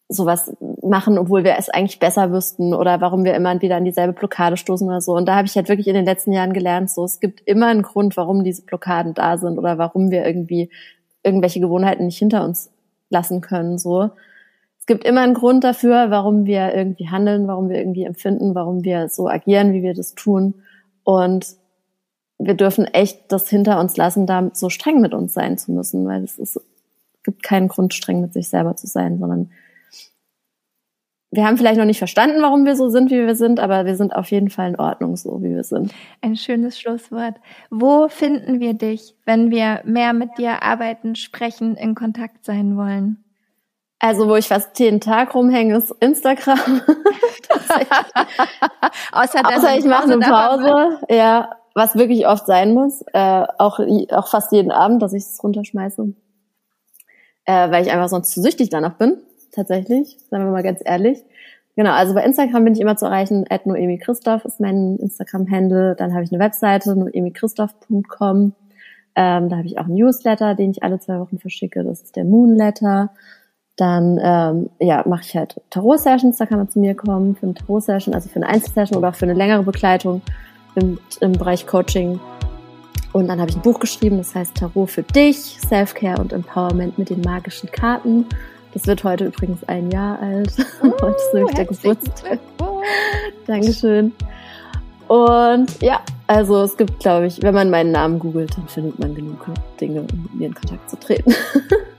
[0.09, 4.13] sowas machen, obwohl wir es eigentlich besser wüssten oder warum wir immer wieder an dieselbe
[4.13, 5.13] Blockade stoßen oder so.
[5.13, 7.67] Und da habe ich halt wirklich in den letzten Jahren gelernt, so es gibt immer
[7.67, 10.69] einen Grund, warum diese Blockaden da sind oder warum wir irgendwie
[11.23, 12.69] irgendwelche Gewohnheiten nicht hinter uns
[13.09, 14.11] lassen können, so
[14.83, 18.83] es gibt immer einen Grund dafür, warum wir irgendwie handeln, warum wir irgendwie empfinden, warum
[18.83, 20.55] wir so agieren, wie wir das tun.
[21.05, 21.55] Und
[22.45, 26.05] wir dürfen echt das hinter uns lassen, da so streng mit uns sein zu müssen,
[26.07, 26.59] weil es ist,
[27.23, 29.51] gibt keinen Grund, streng mit sich selber zu sein, sondern
[31.31, 33.95] wir haben vielleicht noch nicht verstanden, warum wir so sind, wie wir sind, aber wir
[33.95, 35.91] sind auf jeden Fall in Ordnung, so wie wir sind.
[36.21, 37.37] Ein schönes Schlusswort.
[37.71, 43.23] Wo finden wir dich, wenn wir mehr mit dir arbeiten, sprechen, in Kontakt sein wollen?
[43.97, 46.59] Also, wo ich fast jeden Tag rumhänge, ist Instagram.
[49.11, 50.99] Außer, Außer ich mache eine Pause.
[51.09, 53.03] Ja, was wirklich oft sein muss.
[53.13, 53.79] Äh, auch,
[54.11, 56.13] auch fast jeden Abend, dass ich es runterschmeiße.
[57.45, 59.17] Äh, weil ich einfach sonst zu süchtig danach bin.
[59.51, 60.17] Tatsächlich.
[60.29, 61.23] Sagen wir mal ganz ehrlich.
[61.75, 63.45] Genau, also bei Instagram bin ich immer zu erreichen.
[63.49, 65.95] At Noemi Christoph ist mein Instagram-Handle.
[65.95, 68.53] Dann habe ich eine Webseite, noemichristoph.com.
[69.15, 71.83] Ähm, da habe ich auch einen Newsletter, den ich alle zwei Wochen verschicke.
[71.83, 73.11] Das ist der Moonletter.
[73.75, 77.55] Dann ähm, ja, mache ich halt Tarot-Sessions, da kann man zu mir kommen für eine
[77.55, 80.21] Tarot-Session, also für eine Einzelsession oder auch für eine längere Begleitung
[80.75, 82.19] im, im Bereich Coaching.
[83.11, 86.97] Und dann habe ich ein Buch geschrieben, das heißt Tarot für dich, Self-Care und Empowerment
[86.97, 88.25] mit den magischen Karten.
[88.73, 90.53] Das wird heute übrigens ein Jahr alt.
[90.81, 92.39] Oh, heute ist nämlich der Geburtstag.
[93.47, 94.13] Dankeschön.
[95.13, 99.13] Und ja, also es gibt, glaube ich, wenn man meinen Namen googelt, dann findet man
[99.13, 99.45] genug
[99.79, 101.33] Dinge, um mit mir in Kontakt zu treten.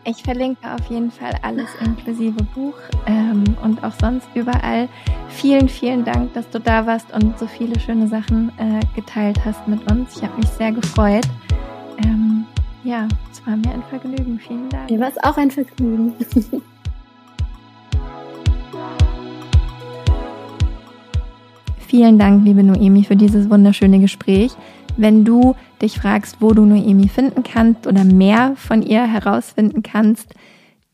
[0.07, 2.75] Ich verlinke auf jeden Fall alles inklusive Buch
[3.07, 4.87] ähm, und auch sonst überall.
[5.31, 9.67] Vielen, vielen Dank, dass du da warst und so viele schöne Sachen äh, geteilt hast
[9.67, 10.19] mit uns.
[10.19, 11.25] Ich habe mich sehr gefreut.
[12.05, 12.45] Ähm,
[12.83, 14.39] ja, es war mir ein Vergnügen.
[14.39, 14.91] Vielen Dank.
[14.91, 16.13] Mir war es auch ein Vergnügen.
[21.97, 24.51] Vielen Dank, liebe Noemi, für dieses wunderschöne Gespräch.
[24.97, 30.35] Wenn du dich fragst, wo du Noemi finden kannst oder mehr von ihr herausfinden kannst,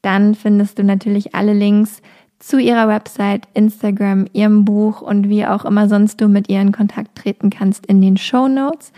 [0.03, 2.03] dann findest du natürlich alle Links
[2.39, 6.71] zu ihrer Website, Instagram, ihrem Buch und wie auch immer sonst du mit ihr in
[6.71, 8.93] Kontakt treten kannst in den Show Notes.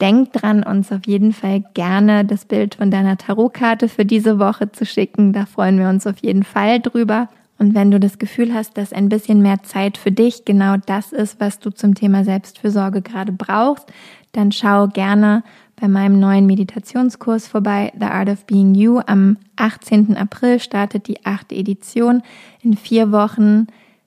[0.00, 4.70] Denk dran, uns auf jeden Fall gerne das Bild von deiner Tarotkarte für diese Woche
[4.70, 5.32] zu schicken.
[5.32, 7.28] Da freuen wir uns auf jeden Fall drüber.
[7.60, 11.12] Und wenn du das Gefühl hast, dass ein bisschen mehr Zeit für dich genau das
[11.12, 13.84] ist, was du zum Thema Selbstfürsorge gerade brauchst,
[14.32, 15.44] dann schau gerne
[15.78, 19.00] bei meinem neuen Meditationskurs vorbei, The Art of Being You.
[19.06, 20.16] Am 18.
[20.16, 22.22] April startet die achte Edition
[22.62, 23.66] in vier Wochen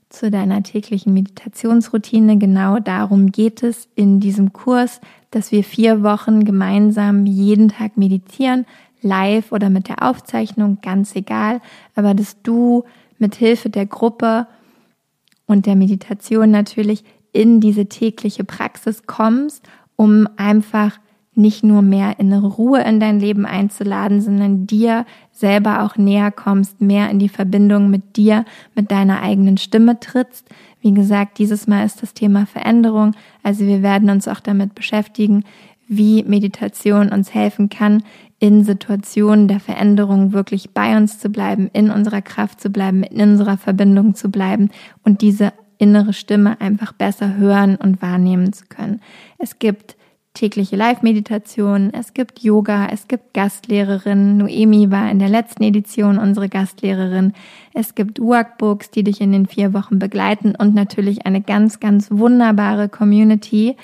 [0.09, 2.39] zu deiner täglichen Meditationsroutine.
[2.39, 4.99] Genau darum geht es in diesem Kurs,
[5.29, 8.65] dass wir vier Wochen gemeinsam jeden Tag meditieren,
[9.03, 11.61] live oder mit der Aufzeichnung, ganz egal,
[11.93, 12.83] aber dass du
[13.23, 14.45] mit Hilfe der Gruppe
[15.47, 20.99] und der Meditation natürlich in diese tägliche Praxis kommst um einfach
[21.35, 26.79] nicht nur mehr innere Ruhe in dein Leben einzuladen, sondern dir selber auch näher kommst,
[26.79, 28.45] mehr in die Verbindung mit dir,
[28.75, 30.47] mit deiner eigenen Stimme trittst.
[30.81, 33.15] Wie gesagt, dieses Mal ist das Thema Veränderung.
[33.41, 35.43] Also wir werden uns auch damit beschäftigen,
[35.97, 38.03] wie Meditation uns helfen kann,
[38.39, 43.21] in Situationen der Veränderung wirklich bei uns zu bleiben, in unserer Kraft zu bleiben, in
[43.21, 44.69] unserer Verbindung zu bleiben
[45.03, 49.01] und diese innere Stimme einfach besser hören und wahrnehmen zu können.
[49.37, 49.95] Es gibt
[50.33, 54.37] tägliche Live-Meditationen, es gibt Yoga, es gibt Gastlehrerinnen.
[54.37, 57.33] Noemi war in der letzten Edition unsere Gastlehrerin.
[57.73, 62.09] Es gibt Workbooks, die dich in den vier Wochen begleiten und natürlich eine ganz, ganz
[62.09, 63.77] wunderbare Community,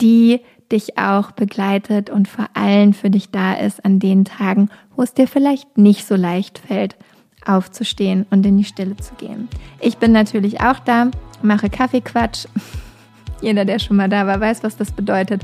[0.00, 0.40] die
[0.72, 5.14] dich auch begleitet und vor allem für dich da ist an den Tagen, wo es
[5.14, 6.96] dir vielleicht nicht so leicht fällt,
[7.44, 9.48] aufzustehen und in die Stille zu gehen.
[9.80, 11.10] Ich bin natürlich auch da,
[11.42, 12.46] mache Kaffeequatsch.
[13.40, 15.42] Jeder, der schon mal da war, weiß, was das bedeutet.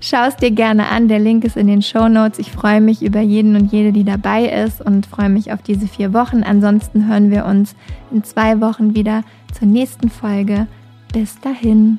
[0.00, 1.08] Schau es dir gerne an.
[1.08, 2.38] Der Link ist in den Show Notes.
[2.38, 5.86] Ich freue mich über jeden und jede, die dabei ist und freue mich auf diese
[5.86, 6.42] vier Wochen.
[6.42, 7.76] Ansonsten hören wir uns
[8.10, 9.22] in zwei Wochen wieder
[9.56, 10.66] zur nächsten Folge.
[11.12, 11.98] Bis dahin.